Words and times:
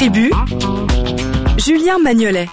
Tribu, 0.00 0.30
Julien 1.58 1.98
Magnolet. 1.98 2.48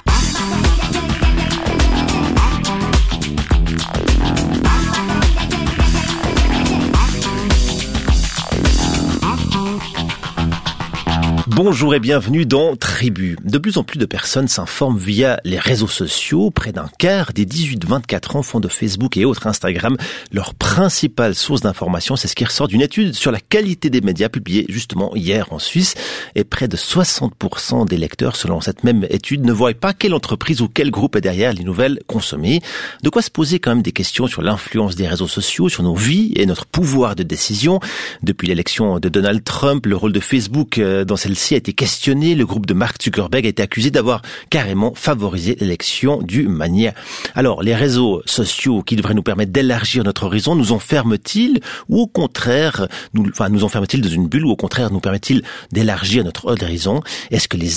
Bonjour 11.58 11.96
et 11.96 12.00
bienvenue 12.00 12.46
dans 12.46 12.76
Tribu. 12.76 13.36
De 13.44 13.58
plus 13.58 13.80
en 13.80 13.84
plus 13.84 13.98
de 13.98 14.06
personnes 14.06 14.48
s'informent 14.48 15.00
via 15.00 15.40
les 15.44 15.58
réseaux 15.58 15.88
sociaux. 15.88 16.52
Près 16.52 16.72
d'un 16.72 16.88
quart 17.00 17.34
des 17.34 17.48
18-24 17.48 18.38
ans 18.38 18.44
font 18.44 18.60
de 18.60 18.68
Facebook 18.68 19.18
et 19.18 19.26
autres 19.26 19.48
Instagram 19.48 19.98
leur 20.32 20.54
principale 20.54 21.34
source 21.34 21.62
d'information. 21.62 22.16
C'est 22.16 22.28
ce 22.28 22.36
qui 22.36 22.46
ressort 22.46 22.68
d'une 22.68 22.84
étude 22.84 23.16
sur 23.16 23.32
la 23.32 23.40
qualité 23.40 23.90
des 23.90 24.02
médias 24.02 24.30
publiée 24.30 24.68
justement 24.70 25.16
hier 25.16 25.52
en 25.52 25.58
Suisse. 25.58 25.96
Et 26.36 26.44
près 26.44 26.68
de 26.68 26.78
60% 26.78 27.88
des 27.88 27.98
lecteurs, 27.98 28.36
selon 28.36 28.62
cette 28.62 28.84
même 28.84 29.08
étude, 29.10 29.44
ne 29.44 29.52
voient 29.52 29.74
pas 29.74 29.94
quelle 29.94 30.14
entreprise 30.14 30.62
ou 30.62 30.68
quel 30.68 30.92
groupe 30.92 31.16
est 31.16 31.22
derrière 31.22 31.54
les 31.54 31.64
nouvelles 31.64 32.02
consommées. 32.06 32.62
De 33.02 33.10
quoi 33.10 33.24
se 33.24 33.32
poser 33.32 33.58
quand 33.58 33.72
même 33.72 33.82
des 33.82 33.94
questions 33.94 34.28
sur 34.28 34.44
l'influence 34.44 34.94
des 34.94 35.08
réseaux 35.08 35.28
sociaux, 35.28 35.70
sur 35.70 35.82
nos 35.82 35.96
vies 35.96 36.34
et 36.36 36.46
notre 36.46 36.68
pouvoir 36.68 37.16
de 37.16 37.24
décision. 37.24 37.80
Depuis 38.22 38.48
l'élection 38.48 39.00
de 39.00 39.10
Donald 39.10 39.44
Trump, 39.44 39.88
le 39.88 39.96
rôle 39.96 40.14
de 40.14 40.20
Facebook 40.20 40.78
euh, 40.78 41.04
dans 41.04 41.18
celle-ci 41.18 41.47
a 41.56 41.58
été 41.58 41.74
questionné. 41.74 42.36
Le 42.36 42.46
groupe 42.46 42.66
de 42.66 42.74
Mark 42.74 43.02
Zuckerberg 43.02 43.46
a 43.46 43.50
été 43.50 43.62
accusé 43.62 43.92
d'avoir 43.92 44.22
carrément 44.50 44.94
favorisé 44.96 45.58
l'élection 45.60 46.22
du 46.22 46.48
mania. 46.48 46.94
Alors, 47.36 47.64
les 47.64 47.76
réseaux 47.76 48.22
sociaux 48.26 48.82
qui 48.82 48.96
devraient 48.96 49.14
nous 49.14 49.24
permettre 49.24 49.52
d'élargir 49.52 50.04
notre 50.04 50.24
horizon 50.24 50.56
nous 50.56 50.72
enferment-ils 50.72 51.60
ou 51.90 52.02
au 52.02 52.08
contraire, 52.08 52.88
nous, 53.14 53.28
enfin, 53.30 53.50
nous 53.50 53.64
enferment-ils 53.64 54.02
dans 54.02 54.10
une 54.10 54.28
bulle 54.28 54.46
ou 54.46 54.52
au 54.52 54.56
contraire 54.56 54.92
nous 54.92 55.00
permettent-ils 55.00 55.44
d'élargir 55.72 56.24
notre 56.24 56.48
horizon? 56.48 57.02
Est-ce 57.32 57.48
que 57.48 57.58
les, 57.58 57.70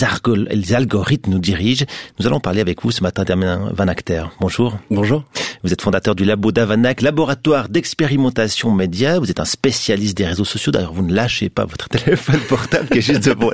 les, 0.50 0.74
algorithmes 0.74 1.32
nous 1.32 1.38
dirigent? 1.38 1.84
Nous 2.18 2.26
allons 2.26 2.40
parler 2.40 2.60
avec 2.60 2.82
vous 2.82 2.90
ce 2.90 3.02
matin, 3.02 3.24
Damien 3.24 3.70
Van 3.74 3.88
Acter. 3.88 4.24
Bonjour. 4.40 4.78
Bonjour. 4.90 5.24
Vous 5.62 5.72
êtes 5.72 5.82
fondateur 5.82 6.14
du 6.14 6.24
Labo 6.24 6.52
d'Avanac, 6.52 7.02
laboratoire 7.02 7.68
d'expérimentation 7.68 8.70
média. 8.72 9.18
Vous 9.18 9.30
êtes 9.30 9.40
un 9.40 9.44
spécialiste 9.44 10.16
des 10.16 10.26
réseaux 10.26 10.44
sociaux. 10.44 10.72
D'ailleurs, 10.72 10.94
vous 10.94 11.02
ne 11.02 11.12
lâchez 11.12 11.48
pas 11.48 11.64
votre 11.64 11.88
téléphone 11.90 12.40
portable 12.48 12.88
qui 12.88 12.98
est 12.98 13.02
juste 13.02 13.24
devant 13.24 13.50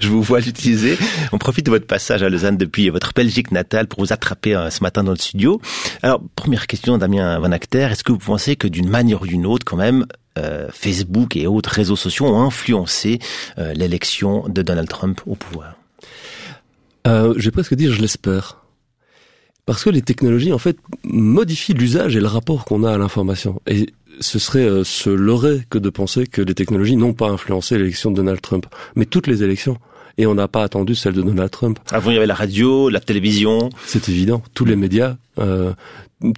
Je 0.00 0.08
vous 0.08 0.22
vois 0.22 0.40
l'utiliser. 0.40 0.98
On 1.32 1.38
profite 1.38 1.66
de 1.66 1.70
votre 1.70 1.86
passage 1.86 2.22
à 2.22 2.28
Lausanne 2.28 2.56
depuis 2.56 2.88
votre 2.90 3.12
Belgique 3.14 3.50
natale 3.50 3.86
pour 3.86 4.00
vous 4.00 4.12
attraper 4.12 4.54
euh, 4.54 4.70
ce 4.70 4.82
matin 4.82 5.04
dans 5.04 5.12
le 5.12 5.18
studio. 5.18 5.60
Alors, 6.02 6.22
première 6.34 6.66
question, 6.66 6.98
Damien 6.98 7.38
Van 7.38 7.52
Acter. 7.52 7.88
Est-ce 7.90 8.04
que 8.04 8.12
vous 8.12 8.18
pensez 8.18 8.56
que 8.56 8.68
d'une 8.68 8.88
manière 8.88 9.22
ou 9.22 9.26
d'une 9.26 9.46
autre, 9.46 9.64
quand 9.64 9.76
même, 9.76 10.06
euh, 10.38 10.68
Facebook 10.70 11.36
et 11.36 11.46
autres 11.46 11.70
réseaux 11.70 11.96
sociaux 11.96 12.26
ont 12.26 12.42
influencé 12.42 13.18
euh, 13.58 13.72
l'élection 13.72 14.48
de 14.48 14.62
Donald 14.62 14.88
Trump 14.88 15.20
au 15.26 15.34
pouvoir? 15.34 15.74
Euh, 17.06 17.34
Je 17.36 17.44
vais 17.44 17.50
presque 17.50 17.74
dire, 17.74 17.92
je 17.92 18.00
l'espère. 18.00 18.62
Parce 19.64 19.82
que 19.82 19.90
les 19.90 20.02
technologies, 20.02 20.52
en 20.52 20.58
fait, 20.58 20.76
modifient 21.04 21.74
l'usage 21.74 22.14
et 22.16 22.20
le 22.20 22.28
rapport 22.28 22.64
qu'on 22.64 22.84
a 22.84 22.92
à 22.92 22.98
l'information. 22.98 23.60
Ce 24.20 24.38
serait 24.38 24.64
euh, 24.64 24.84
se 24.84 25.10
leurrer 25.10 25.62
que 25.70 25.78
de 25.78 25.90
penser 25.90 26.26
que 26.26 26.42
les 26.42 26.54
technologies 26.54 26.96
n'ont 26.96 27.12
pas 27.12 27.28
influencé 27.28 27.78
l'élection 27.78 28.10
de 28.10 28.16
Donald 28.16 28.40
Trump. 28.40 28.66
Mais 28.94 29.04
toutes 29.04 29.26
les 29.26 29.42
élections. 29.42 29.78
Et 30.18 30.26
on 30.26 30.34
n'a 30.34 30.48
pas 30.48 30.62
attendu 30.62 30.94
celle 30.94 31.12
de 31.12 31.22
Donald 31.22 31.50
Trump. 31.50 31.78
Avant, 31.90 32.10
il 32.10 32.14
y 32.14 32.16
avait 32.16 32.26
la 32.26 32.34
radio, 32.34 32.88
la 32.88 33.00
télévision. 33.00 33.68
C'est 33.84 34.08
évident. 34.08 34.42
Tous 34.54 34.64
les 34.64 34.76
médias, 34.76 35.16
euh, 35.38 35.74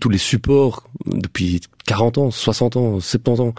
tous 0.01 0.09
les 0.09 0.19
supports, 0.19 0.89
depuis 1.07 1.61
40 1.87 2.19
ans, 2.19 2.31
60 2.33 2.77
ans, 2.77 3.01
70 3.01 3.41
ans, 3.41 3.55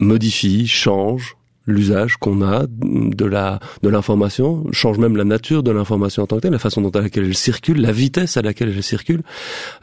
modifient, 0.00 0.66
changent, 0.66 1.35
l'usage 1.66 2.16
qu'on 2.16 2.42
a 2.42 2.66
de 2.68 3.24
la 3.24 3.60
de 3.82 3.88
l'information, 3.88 4.64
change 4.72 4.98
même 4.98 5.16
la 5.16 5.24
nature 5.24 5.62
de 5.62 5.70
l'information 5.70 6.22
en 6.22 6.26
tant 6.26 6.36
que 6.36 6.42
telle, 6.42 6.52
la 6.52 6.58
façon 6.58 6.80
dont 6.80 6.90
à 6.90 7.00
laquelle 7.00 7.24
elle 7.24 7.34
circule, 7.34 7.80
la 7.80 7.92
vitesse 7.92 8.36
à 8.36 8.42
laquelle 8.42 8.72
elle 8.74 8.82
circule. 8.82 9.22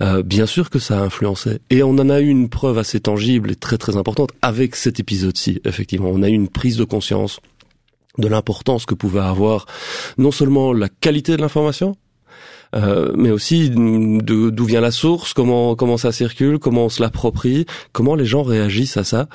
Euh, 0.01 0.23
bien 0.23 0.45
sûr 0.45 0.69
que 0.69 0.79
ça 0.79 0.99
a 0.99 1.01
influencé. 1.01 1.59
Et 1.69 1.83
on 1.83 1.91
en 1.91 2.09
a 2.09 2.19
eu 2.19 2.27
une 2.27 2.49
preuve 2.49 2.77
assez 2.77 2.99
tangible 2.99 3.51
et 3.51 3.55
très 3.55 3.77
très 3.77 3.97
importante 3.97 4.31
avec 4.41 4.75
cet 4.75 4.99
épisode-ci. 4.99 5.61
Effectivement, 5.65 6.09
on 6.11 6.23
a 6.23 6.29
eu 6.29 6.33
une 6.33 6.49
prise 6.49 6.77
de 6.77 6.83
conscience 6.83 7.39
de 8.17 8.27
l'importance 8.27 8.85
que 8.85 8.93
pouvait 8.93 9.21
avoir 9.21 9.65
non 10.17 10.31
seulement 10.31 10.71
la 10.71 10.87
qualité 10.89 11.35
de 11.35 11.41
l'information, 11.41 11.95
euh, 12.73 13.11
mais 13.15 13.31
aussi 13.31 13.69
d'où 13.69 14.65
vient 14.65 14.81
la 14.81 14.91
source, 14.91 15.33
comment 15.33 15.75
comment 15.75 15.97
ça 15.97 16.11
circule, 16.11 16.59
comment 16.59 16.85
on 16.85 16.89
se 16.89 17.01
l'approprie, 17.01 17.65
comment 17.91 18.15
les 18.15 18.25
gens 18.25 18.43
réagissent 18.43 18.97
à 18.97 19.03
ça. 19.03 19.27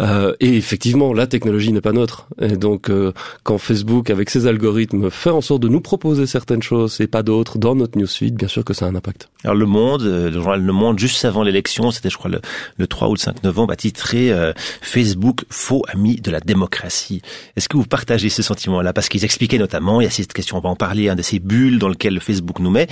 Euh, 0.00 0.34
et 0.40 0.56
effectivement, 0.56 1.12
la 1.12 1.26
technologie 1.26 1.72
n'est 1.72 1.80
pas 1.80 1.92
neutre. 1.92 2.26
Et 2.40 2.56
donc, 2.56 2.90
euh, 2.90 3.12
quand 3.42 3.58
Facebook, 3.58 4.10
avec 4.10 4.30
ses 4.30 4.46
algorithmes, 4.46 5.10
fait 5.10 5.30
en 5.30 5.40
sorte 5.40 5.62
de 5.62 5.68
nous 5.68 5.80
proposer 5.80 6.26
certaines 6.26 6.62
choses 6.62 7.00
et 7.00 7.06
pas 7.06 7.22
d'autres 7.22 7.58
dans 7.58 7.74
notre 7.74 7.98
newsfeed, 7.98 8.34
bien 8.34 8.48
sûr 8.48 8.64
que 8.64 8.74
ça 8.74 8.86
a 8.86 8.88
un 8.88 8.94
impact. 8.94 9.28
Alors 9.44 9.56
Le 9.56 9.66
Monde, 9.66 10.02
le 10.02 10.32
journal 10.32 10.62
Le 10.62 10.72
Monde, 10.72 10.98
juste 10.98 11.24
avant 11.24 11.42
l'élection, 11.42 11.90
c'était 11.90 12.10
je 12.10 12.16
crois 12.16 12.30
le, 12.30 12.40
le 12.78 12.86
3 12.86 13.08
ou 13.08 13.14
le 13.14 13.18
5 13.18 13.44
novembre, 13.44 13.72
a 13.72 13.76
titré 13.76 14.32
Facebook 14.80 15.44
faux 15.50 15.82
ami 15.88 16.16
de 16.16 16.30
la 16.30 16.40
démocratie. 16.40 17.22
Est-ce 17.56 17.68
que 17.68 17.76
vous 17.76 17.84
partagez 17.84 18.28
ce 18.28 18.42
sentiment-là? 18.42 18.92
Parce 18.92 19.08
qu'ils 19.08 19.24
expliquaient 19.24 19.58
notamment, 19.58 20.00
il 20.00 20.04
y 20.04 20.06
a 20.06 20.10
cette 20.10 20.32
question, 20.32 20.56
on 20.58 20.60
va 20.60 20.68
en 20.68 20.76
parler, 20.76 21.08
un 21.08 21.14
de 21.14 21.22
ces 21.22 21.38
bulles 21.38 21.78
dans 21.78 21.88
lesquelles 21.88 22.20
Facebook 22.20 22.58
nous 22.58 22.70
met, 22.70 22.85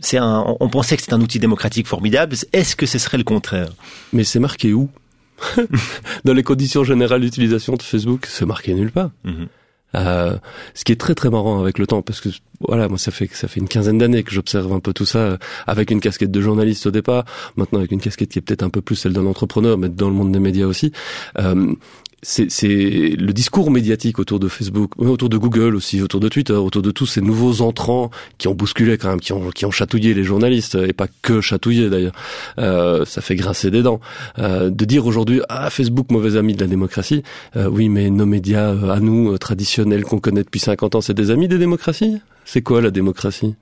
c'est 0.00 0.18
un, 0.18 0.44
on 0.60 0.68
pensait 0.68 0.96
que 0.96 1.02
c'était 1.02 1.14
un 1.14 1.20
outil 1.20 1.38
démocratique 1.38 1.86
formidable. 1.86 2.36
Est-ce 2.52 2.76
que 2.76 2.86
ce 2.86 2.98
serait 2.98 3.18
le 3.18 3.24
contraire? 3.24 3.70
Mais 4.12 4.24
c'est 4.24 4.40
marqué 4.40 4.72
où? 4.72 4.88
Dans 6.24 6.34
les 6.34 6.42
conditions 6.42 6.84
générales 6.84 7.20
d'utilisation 7.20 7.74
de 7.74 7.82
Facebook, 7.82 8.26
c'est 8.26 8.46
marqué 8.46 8.74
nulle 8.74 8.92
part. 8.92 9.10
Mhm. 9.24 9.48
Euh, 9.96 10.36
ce 10.74 10.84
qui 10.84 10.92
est 10.92 11.00
très 11.00 11.14
très 11.14 11.30
marrant 11.30 11.60
avec 11.60 11.78
le 11.78 11.86
temps, 11.86 12.02
parce 12.02 12.20
que 12.20 12.28
voilà, 12.60 12.88
moi 12.88 12.96
ça 12.96 13.10
fait 13.10 13.28
ça 13.32 13.48
fait 13.48 13.58
une 13.58 13.66
quinzaine 13.66 13.98
d'années 13.98 14.22
que 14.22 14.30
j'observe 14.30 14.72
un 14.72 14.78
peu 14.78 14.92
tout 14.92 15.04
ça, 15.04 15.18
euh, 15.18 15.36
avec 15.66 15.90
une 15.90 16.00
casquette 16.00 16.30
de 16.30 16.40
journaliste 16.40 16.86
au 16.86 16.92
départ, 16.92 17.24
maintenant 17.56 17.80
avec 17.80 17.90
une 17.90 18.00
casquette 18.00 18.30
qui 18.30 18.38
est 18.38 18.42
peut-être 18.42 18.62
un 18.62 18.70
peu 18.70 18.82
plus 18.82 18.94
celle 18.94 19.12
d'un 19.12 19.26
entrepreneur, 19.26 19.76
mais 19.78 19.88
dans 19.88 20.08
le 20.08 20.14
monde 20.14 20.30
des 20.30 20.38
médias 20.38 20.66
aussi. 20.66 20.92
Euh, 21.38 21.74
c'est 22.22 22.46
le 22.46 23.32
discours 23.32 23.70
médiatique 23.70 24.18
autour 24.18 24.40
de 24.40 24.48
Facebook, 24.48 24.92
autour 24.98 25.28
de 25.28 25.38
Google 25.38 25.74
aussi, 25.74 26.02
autour 26.02 26.20
de 26.20 26.28
Twitter, 26.28 26.52
autour 26.52 26.82
de 26.82 26.90
tous 26.90 27.06
ces 27.06 27.20
nouveaux 27.20 27.62
entrants 27.62 28.10
qui 28.38 28.48
ont 28.48 28.54
bousculé 28.54 28.98
quand 28.98 29.08
même, 29.08 29.20
qui 29.20 29.32
ont, 29.32 29.50
qui 29.50 29.64
ont 29.64 29.70
chatouillé 29.70 30.14
les 30.14 30.24
journalistes, 30.24 30.74
et 30.74 30.92
pas 30.92 31.06
que 31.22 31.40
chatouillé 31.40 31.88
d'ailleurs. 31.88 32.14
Euh, 32.58 33.04
ça 33.04 33.20
fait 33.20 33.36
grincer 33.36 33.70
des 33.70 33.82
dents. 33.82 34.00
Euh, 34.38 34.70
de 34.70 34.84
dire 34.84 35.06
aujourd'hui, 35.06 35.40
ah, 35.48 35.70
Facebook, 35.70 36.10
mauvais 36.10 36.36
ami 36.36 36.54
de 36.54 36.60
la 36.60 36.66
démocratie, 36.66 37.22
euh, 37.56 37.68
oui, 37.68 37.88
mais 37.88 38.10
nos 38.10 38.26
médias, 38.26 38.70
euh, 38.70 38.90
à 38.90 39.00
nous, 39.00 39.32
euh, 39.32 39.38
traditionnels, 39.38 40.04
qu'on 40.04 40.18
connaît 40.18 40.42
depuis 40.42 40.60
50 40.60 40.94
ans, 40.94 41.00
c'est 41.00 41.14
des 41.14 41.30
amis 41.30 41.48
des 41.48 41.58
démocraties? 41.58 42.18
C'est 42.44 42.62
quoi 42.62 42.80
la 42.80 42.90
démocratie? 42.90 43.54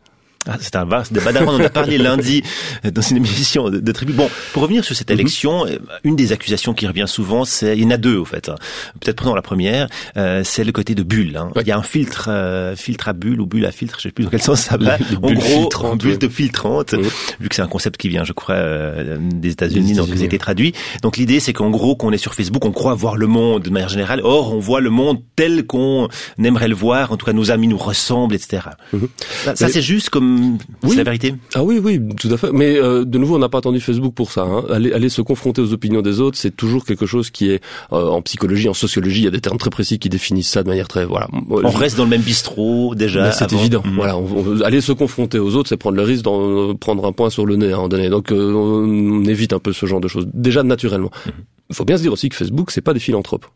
Ah, 0.47 0.57
c'est 0.61 0.77
un 0.77 0.85
vaste 0.85 1.13
débat. 1.13 1.31
On 1.43 1.49
en 1.49 1.61
a 1.61 1.69
parlé 1.69 1.99
lundi 1.99 2.43
dans 2.85 3.03
une 3.03 3.19
émission 3.19 3.71
de, 3.71 3.81
de, 3.81 3.93
tribu. 3.93 4.13
Bon, 4.13 4.31
pour 4.53 4.63
revenir 4.63 4.85
sur 4.85 4.95
cette 4.95 5.11
mhm. 5.11 5.19
élection, 5.19 5.67
euh, 5.67 5.79
une 6.05 6.17
des 6.17 6.33
accusations 6.33 6.75
qui 6.75 6.87
revient 6.87 7.07
souvent, 7.07 7.45
c'est 7.45 7.77
il 7.77 7.83
y 7.83 7.87
en 7.87 7.91
a 7.91 7.97
deux 7.97 8.17
au 8.17 8.25
fait. 8.25 8.49
Hein. 8.49 8.55
Peut-être 9.01 9.17
prenons 9.17 9.35
la 9.35 9.43
première, 9.43 9.89
euh, 10.17 10.43
c'est 10.45 10.65
le 10.65 10.73
côté 10.73 10.95
de 10.95 11.03
bulle. 11.03 11.37
Hein. 11.37 11.51
Il 11.61 11.67
y 11.67 11.73
a 11.73 11.79
un 11.79 11.83
filtre, 11.83 12.29
euh, 12.31 12.77
filtre 12.77 13.09
à 13.09 13.13
bulle 13.13 13.41
ou 13.41 13.47
bulle 13.47 13.67
à 13.67 13.73
filtre, 13.73 13.97
je 13.99 14.05
sais 14.05 14.11
plus 14.11 14.25
dans 14.25 14.31
quel 14.31 14.43
sens 14.43 14.61
ça 14.61 14.77
va. 14.77 14.97
En 15.23 15.33
gros, 15.33 15.97
bulle 15.97 16.19
de 16.19 16.29
filtrante, 16.29 16.95
vu 16.95 17.49
que 17.49 17.55
c'est 17.55 17.63
un 17.63 17.67
concept 17.67 17.97
qui 18.01 18.09
vient, 18.09 18.25
je 18.25 18.33
crois, 18.33 18.55
euh, 18.55 19.19
des 19.21 19.51
États-Unis, 19.51 19.95
donc 19.95 20.09
ça 20.09 20.21
a 20.21 20.25
été 20.25 20.39
traduit. 20.39 20.73
Donc 21.03 21.17
l'idée, 21.17 21.41
c'est 21.41 21.53
qu'en 21.53 21.71
gros, 21.71 21.97
qu'on 21.97 22.13
est 22.13 22.19
sur 22.19 22.35
Facebook, 22.35 22.65
on 22.65 22.73
croit 22.73 22.95
voir 22.95 23.17
le 23.17 23.27
monde 23.27 23.63
de 23.63 23.71
manière 23.71 23.89
générale. 23.89 24.21
Or, 24.23 24.55
on 24.55 24.59
voit 24.59 24.81
le 24.81 24.91
monde 24.91 25.19
tel 25.37 25.67
qu'on 25.67 26.09
aimerait 26.43 26.69
le 26.69 26.75
voir. 26.75 27.13
En 27.13 27.17
tout 27.17 27.27
cas, 27.27 27.33
nos 27.33 27.51
amis 27.51 27.69
nous 27.69 27.79
ressemblent, 27.79 28.35
etc. 28.35 28.63
Mhm. 28.93 29.09
Ça, 29.55 29.69
c'est 29.69 29.83
juste 29.83 30.11
comme 30.11 30.38
oui. 30.39 30.91
c'est 30.91 30.97
la 30.97 31.05
vérité. 31.05 31.35
Ah 31.55 31.63
oui, 31.63 31.81
oui, 31.83 32.01
tout 32.19 32.29
à 32.29 32.37
fait. 32.37 32.53
Mais 32.53 32.77
euh, 32.77 33.05
de 33.05 33.19
nouveau, 33.19 33.37
on 33.37 33.39
n'a 33.39 33.49
pas 33.49 33.59
attendu 33.59 33.81
Facebook 33.81 34.15
pour 34.15 34.31
ça. 34.31 34.43
Hein. 34.43 34.65
Aller, 34.71 34.93
aller 34.93 35.09
se 35.09 35.23
confronter 35.23 35.61
aux 35.61 35.73
opinions 35.73 36.03
des 36.03 36.21
autres, 36.21 36.37
c'est 36.39 36.55
toujours 36.55 36.85
quelque 36.85 37.07
chose 37.07 37.31
qui 37.31 37.51
est 37.51 37.63
euh, 37.93 38.09
en 38.09 38.23
psychologie, 38.23 38.69
en 38.69 38.75
sociologie, 38.75 39.21
il 39.21 39.25
y 39.25 39.29
a 39.29 39.31
des 39.31 39.41
termes 39.41 39.59
très 39.59 39.71
précis 39.71 39.99
qui 39.99 40.09
définissent 40.09 40.51
ça 40.51 40.63
de 40.63 40.69
manière 40.69 40.89
très 40.89 41.05
voilà. 41.05 41.29
On 41.51 41.71
reste 41.71 41.97
dans 41.97 42.05
le 42.05 42.11
même 42.11 42.23
bistrot 42.23 42.95
déjà. 42.95 43.33
C'est 43.33 43.53
évident. 43.53 43.83
Mm. 43.85 43.95
Voilà, 43.97 44.17
on, 44.17 44.61
aller 44.63 44.81
se 44.81 44.93
confronter 44.93 45.39
aux 45.39 45.55
autres, 45.57 45.69
c'est 45.69 45.77
prendre 45.77 45.97
le 45.97 46.03
risque 46.03 46.25
d'en 46.25 46.75
prendre 46.75 47.05
un 47.07 47.13
point 47.13 47.31
sur 47.31 47.47
le 47.47 47.57
nez 47.57 47.71
à 47.71 47.75
un 47.75 47.77
moment 47.77 47.89
donné. 47.89 48.09
Donc 48.09 48.33
euh, 48.33 48.53
on 48.53 49.25
évite 49.25 49.53
un 49.53 49.59
peu 49.59 49.73
ce 49.73 49.87
genre 49.87 50.01
de 50.01 50.09
choses 50.09 50.29
déjà 50.33 50.63
naturellement. 50.63 51.11
Mm. 51.27 51.31
Il 51.71 51.77
faut 51.77 51.85
bien 51.85 51.97
se 51.97 52.03
dire 52.03 52.13
aussi 52.13 52.29
que 52.29 52.37
Facebook, 52.37 52.71
c'est 52.71 52.81
pas 52.81 52.95
des 52.95 53.01
philanthropes. 53.01 53.47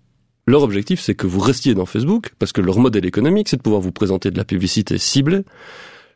Leur 0.46 0.62
objectif, 0.62 1.00
c'est 1.00 1.14
que 1.14 1.26
vous 1.26 1.38
restiez 1.38 1.75
dans 1.75 1.87
Facebook, 1.87 2.32
parce 2.38 2.52
que 2.52 2.61
leur 2.61 2.78
modèle 2.78 3.06
économique, 3.06 3.49
c'est 3.49 3.56
de 3.56 3.62
pouvoir 3.62 3.81
vous 3.81 3.93
présenter 3.93 4.31
de 4.31 4.37
la 4.37 4.44
publicité 4.44 4.99
ciblée, 4.99 5.43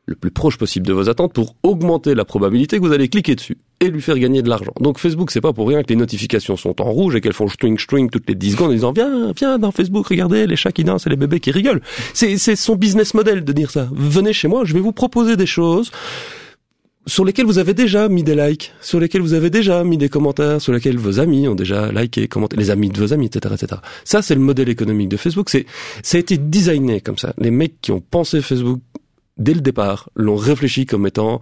le 0.07 0.15
plus 0.15 0.31
proche 0.31 0.57
possible 0.57 0.87
de 0.87 0.93
vos 0.93 1.09
attentes 1.09 1.33
pour 1.33 1.57
augmenter 1.65 2.15
la 2.15 2.25
probabilité 2.25 2.79
que 2.79 2.83
vous 2.83 2.93
allez 2.93 3.09
cliquer 3.09 3.35
dessus 3.35 3.59
et 3.81 3.89
lui 3.89 4.01
faire 4.01 4.19
gagner 4.19 4.41
de 4.41 4.49
l'argent. 4.49 4.73
Donc 4.81 4.99
Facebook, 4.99 5.33
c'est 5.33 5.41
pas 5.41 5.53
pour 5.53 5.69
rien 5.69 5.83
que 5.83 5.89
les 5.89 5.97
notifications 5.97 6.57
sont 6.57 6.81
en 6.81 6.91
rouge 6.91 7.17
et 7.17 7.21
qu'elles 7.21 7.33
font 7.33 7.49
string 7.49 7.77
string 7.79 8.09
toutes 8.09 8.29
les 8.29 8.37
10 8.37 8.53
secondes 8.53 8.71
en 8.71 8.75
disant 8.75 8.93
viens, 8.93 9.33
viens 9.37 9.59
dans 9.59 9.73
Facebook, 9.73 10.07
regardez 10.07 10.47
les 10.47 10.57
chats 10.57 10.73
qui 10.73 10.85
dansent 10.85 11.07
et 11.07 11.11
les 11.11 11.17
bébés 11.17 11.41
qui 11.41 11.51
rigolent. 11.51 11.83
C'est, 12.15 12.39
c'est 12.39 12.57
son 12.57 12.77
business 12.77 13.15
model 13.15 13.45
de 13.45 13.53
dire 13.53 13.71
ça. 13.71 13.89
Venez 13.93 14.33
chez 14.33 14.49
moi, 14.49 14.65
je 14.65 14.75
vais 14.75 14.81
vous 14.81 14.93
proposer 14.93 15.37
des 15.37 15.47
choses 15.47 15.91
sur 17.07 17.25
lesquels 17.25 17.47
vous 17.47 17.59
avez 17.59 17.75
déjà 17.75 18.09
mis 18.09 18.23
des 18.25 18.35
likes, 18.35 18.73
sur 18.81 18.99
lesquels 18.99 19.23
vous 19.23 19.35
avez 19.35 19.49
déjà 19.51 19.85
mis 19.85 19.97
des 19.97 20.09
commentaires, 20.09 20.61
sur 20.61 20.73
lesquels 20.73 20.99
vos 20.99 21.21
amis 21.21 21.47
ont 21.47 21.55
déjà 21.55 21.93
liké, 21.93 22.27
commenté, 22.27 22.57
les 22.57 22.71
amis 22.71 22.91
de 22.91 22.99
vos 22.99 23.13
amis, 23.13 23.27
etc., 23.27 23.55
etc. 23.55 23.81
Ça, 24.05 24.23
c'est 24.23 24.35
le 24.35 24.41
modèle 24.41 24.69
économique 24.69 25.09
de 25.09 25.17
Facebook. 25.17 25.49
C'est, 25.49 25.67
ça 26.03 26.17
a 26.17 26.21
été 26.21 26.37
designé 26.37 27.01
comme 27.01 27.17
ça. 27.17 27.33
Les 27.39 27.53
mecs 27.53 27.81
qui 27.81 27.93
ont 27.93 28.01
pensé 28.01 28.41
Facebook 28.41 28.81
dès 29.37 29.55
le 29.55 29.61
départ 29.61 30.11
l'ont 30.15 30.37
réfléchi 30.37 30.87
comme 30.87 31.07
étant 31.07 31.41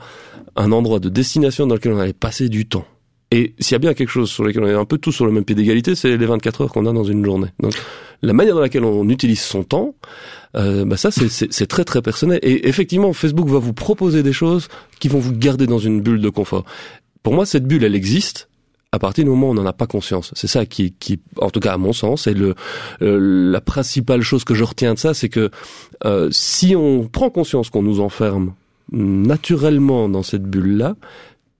un 0.57 0.73
endroit 0.73 1.01
de 1.01 1.09
destination 1.09 1.67
dans 1.67 1.75
lequel 1.75 1.93
on 1.93 1.99
allait 1.99 2.13
passer 2.13 2.49
du 2.49 2.67
temps. 2.67 2.85
Et 3.31 3.55
s'il 3.59 3.73
y 3.73 3.75
a 3.75 3.79
bien 3.79 3.95
quelque 3.95 4.11
chose 4.11 4.31
sur 4.31 4.45
lequel 4.45 4.63
on 4.63 4.69
est 4.69 4.75
un 4.75 4.85
peu 4.85 4.99
tous 4.99 5.11
sur 5.11 5.27
le 5.27 5.33
même 5.33 5.45
pied 5.45 5.57
d'égalité, 5.57 5.95
c'est 5.95 6.17
les 6.17 6.27
24 6.27 6.61
heures 6.61 6.73
qu'on 6.73 6.87
a 6.87 6.93
dans 6.93 7.05
une 7.05 7.25
journée. 7.25 7.49
Donc, 7.59 7.73
la 8.23 8.33
manière 8.33 8.55
dans 8.55 8.61
laquelle 8.61 8.85
on 8.85 9.09
utilise 9.09 9.41
son 9.41 9.65
temps, 9.65 9.95
euh, 10.57 10.85
bah 10.85 10.97
ça 10.97 11.11
c'est 11.11 11.67
très 11.67 11.85
très 11.85 12.01
personnel. 12.01 12.39
Et 12.43 12.69
effectivement, 12.69 13.13
Facebook 13.13 13.49
va 13.49 13.59
vous 13.59 13.73
proposer 13.73 14.23
des 14.23 14.33
choses 14.33 14.69
qui 15.01 15.09
vont 15.09 15.19
vous 15.19 15.33
garder 15.33 15.67
dans 15.67 15.79
une 15.79 16.01
bulle 16.01 16.21
de 16.21 16.29
confort. 16.29 16.65
Pour 17.23 17.35
moi, 17.35 17.45
cette 17.45 17.67
bulle, 17.67 17.83
elle 17.83 17.97
existe 17.97 18.49
à 18.95 18.99
partir 19.01 19.25
du 19.25 19.31
moment 19.31 19.49
où 19.49 19.51
on 19.51 19.55
n'en 19.55 19.67
a 19.67 19.73
pas 19.73 19.89
conscience. 19.89 20.31
C'est 20.37 20.47
ça 20.47 20.67
qui, 20.67 20.93
qui, 20.93 21.19
en 21.41 21.51
tout 21.51 21.59
cas 21.59 21.73
à 21.73 21.79
mon 21.79 21.93
sens, 21.93 22.29
est 22.29 22.35
le, 22.35 22.55
euh, 23.03 23.51
la 23.51 23.61
principale 23.61 24.23
chose 24.23 24.45
que 24.45 24.55
je 24.55 24.63
retiens 24.63 24.95
de 24.95 24.99
ça, 25.01 25.15
c'est 25.15 25.29
que 25.29 25.51
euh, 26.05 26.29
si 26.31 26.77
on 26.77 27.09
prend 27.09 27.29
conscience 27.29 27.71
qu'on 27.71 27.83
nous 27.83 27.99
enferme 27.99 28.53
naturellement 28.93 30.09
dans 30.09 30.23
cette 30.23 30.45
bulle-là, 30.45 30.95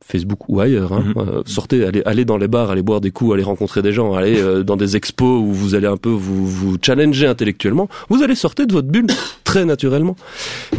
Facebook 0.07 0.49
ou 0.49 0.61
ailleurs. 0.61 0.93
Hein. 0.93 1.05
Mhm. 1.07 1.15
Euh, 1.17 1.43
sortez, 1.47 1.85
allez, 1.85 2.03
allez 2.05 2.25
dans 2.25 2.37
les 2.37 2.47
bars, 2.47 2.71
allez 2.71 2.83
boire 2.83 3.01
des 3.01 3.11
coups, 3.11 3.35
allez 3.35 3.43
rencontrer 3.43 3.83
des 3.83 3.93
gens, 3.93 4.15
allez 4.15 4.41
euh, 4.41 4.63
dans 4.63 4.77
des 4.77 4.97
expos 4.97 5.41
où 5.43 5.53
vous 5.53 5.75
allez 5.75 5.87
un 5.87 5.97
peu 5.97 6.11
vous, 6.11 6.47
vous 6.47 6.77
challenger 6.81 7.27
intellectuellement. 7.27 7.89
Vous 8.11 8.23
allez 8.23 8.35
sortir 8.35 8.67
de 8.67 8.75
votre 8.75 8.89
bulle 8.89 9.07
très 9.55 9.65
naturellement. 9.65 10.17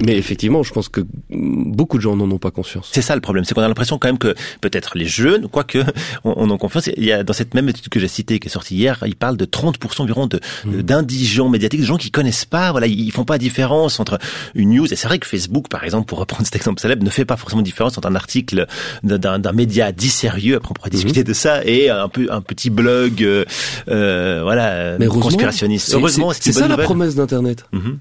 Mais 0.05 0.17
effectivement, 0.17 0.61
je 0.61 0.73
pense 0.73 0.89
que 0.89 0.99
beaucoup 1.29 1.95
de 1.97 2.01
gens 2.01 2.17
n'en 2.17 2.29
ont 2.29 2.39
pas 2.39 2.51
conscience. 2.51 2.89
C'est 2.91 3.01
ça 3.01 3.15
le 3.15 3.21
problème, 3.21 3.45
c'est 3.45 3.53
qu'on 3.53 3.61
a 3.61 3.67
l'impression 3.69 3.97
quand 3.97 4.09
même 4.09 4.17
que 4.17 4.35
peut-être 4.59 4.97
les 4.97 5.05
jeunes, 5.05 5.47
quoique 5.47 5.77
on, 6.25 6.33
on 6.35 6.49
en 6.49 6.57
confiance. 6.57 6.87
Il 6.97 7.05
y 7.05 7.13
a 7.13 7.23
dans 7.23 7.31
cette 7.31 7.53
même 7.53 7.69
étude 7.69 7.87
que 7.87 8.01
j'ai 8.01 8.09
citée, 8.09 8.39
qui 8.39 8.49
est 8.49 8.51
sortie 8.51 8.75
hier, 8.75 9.01
il 9.05 9.15
parle 9.15 9.37
de 9.37 9.45
30% 9.45 10.01
environ 10.01 10.27
de 10.27 10.41
mhm. 10.65 10.81
d'indigents 10.81 11.47
médiatiques, 11.47 11.79
de 11.79 11.85
gens 11.85 11.95
qui 11.95 12.11
connaissent 12.11 12.43
pas, 12.43 12.71
voilà, 12.71 12.87
ils 12.87 13.11
font 13.13 13.23
pas 13.23 13.37
différence 13.37 14.01
entre 14.01 14.19
une 14.55 14.75
news. 14.75 14.91
Et 14.91 14.97
c'est 14.97 15.07
vrai 15.07 15.19
que 15.19 15.27
Facebook, 15.27 15.69
par 15.69 15.85
exemple, 15.85 16.07
pour 16.07 16.19
reprendre 16.19 16.43
cet 16.45 16.57
exemple 16.57 16.81
célèbre, 16.81 17.05
ne 17.05 17.09
fait 17.09 17.23
pas 17.23 17.37
forcément 17.37 17.61
différence 17.61 17.97
entre 17.97 18.09
un 18.09 18.15
article 18.15 18.67
d'un 19.03 19.53
média 19.53 19.93
dit 19.93 20.09
sérieux, 20.09 20.57
après 20.57 20.71
on 20.71 20.73
pourrait 20.73 20.89
discuter 20.89 21.23
de 21.23 21.31
ça, 21.31 21.63
et 21.63 21.89
un 21.89 22.09
peu 22.09 22.27
un 22.29 22.41
petit 22.41 22.69
blog, 22.69 23.23
euh, 23.23 23.45
euh 23.87 24.41
voilà, 24.43 24.97
Mais 24.99 25.07
conspirationniste. 25.07 25.93
Heureusement, 25.93 26.31
c'est 26.37 26.51
ça 26.51 26.67
la 26.67 26.77
promesse 26.77 27.15
d'Internet. 27.15 27.65
Mhm. 27.71 27.99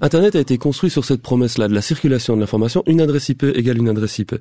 Internet 0.00 0.36
a 0.36 0.40
été 0.40 0.58
construit 0.58 0.90
sur 0.90 1.04
cette 1.04 1.22
promesse-là 1.22 1.68
de 1.68 1.74
la 1.74 1.82
circulation 1.82 2.34
de 2.36 2.40
l'information, 2.40 2.82
une 2.86 3.00
adresse 3.00 3.28
IP 3.28 3.44
égale 3.44 3.78
une 3.78 3.88
adresse 3.88 4.18
IP. 4.18 4.34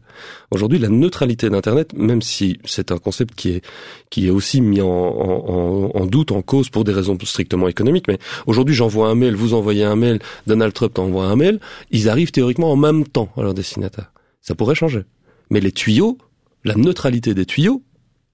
Aujourd'hui, 0.52 0.80
la 0.80 0.90
neutralité 0.90 1.50
d'Internet, 1.50 1.94
même 1.94 2.22
si 2.22 2.60
c'est 2.66 2.92
un 2.92 2.98
concept 2.98 3.36
qui 3.36 3.50
est 3.50 3.62
qui 4.10 4.28
est 4.28 4.30
aussi 4.30 4.62
mis 4.62 4.82
en, 4.82 6.06
doute, 6.06 6.32
en 6.32 6.42
cause 6.42 6.70
pour 6.70 6.84
des 6.84 6.92
raisons 6.92 7.18
strictement 7.24 7.68
économiques, 7.68 8.08
mais 8.08 8.20
aujourd'hui, 8.46 8.76
j'envoie 8.76 9.08
un 9.08 9.16
mail, 9.16 9.36
vous 9.36 9.54
envoyez 9.54 9.86
un 9.86 9.96
mail, 9.96 10.20
Donald 10.48 10.74
Trump 10.74 10.98
envoie 11.00 11.26
un 11.26 11.36
mail, 11.36 11.60
ils 11.92 12.10
arrivent 12.10 12.32
théoriquement 12.32 12.72
en 12.72 12.76
même 12.76 13.06
temps 13.08 13.30
à 13.38 13.42
leur 13.42 13.54
destinataire. 13.54 14.12
Ça 14.42 14.56
pourrait 14.56 14.76
changer. 14.76 15.04
Mais 15.50 15.60
les 15.60 15.72
tuyaux, 15.72 16.18
la 16.64 16.76
neutralité 16.76 17.34
des 17.34 17.46
tuyaux, 17.46 17.84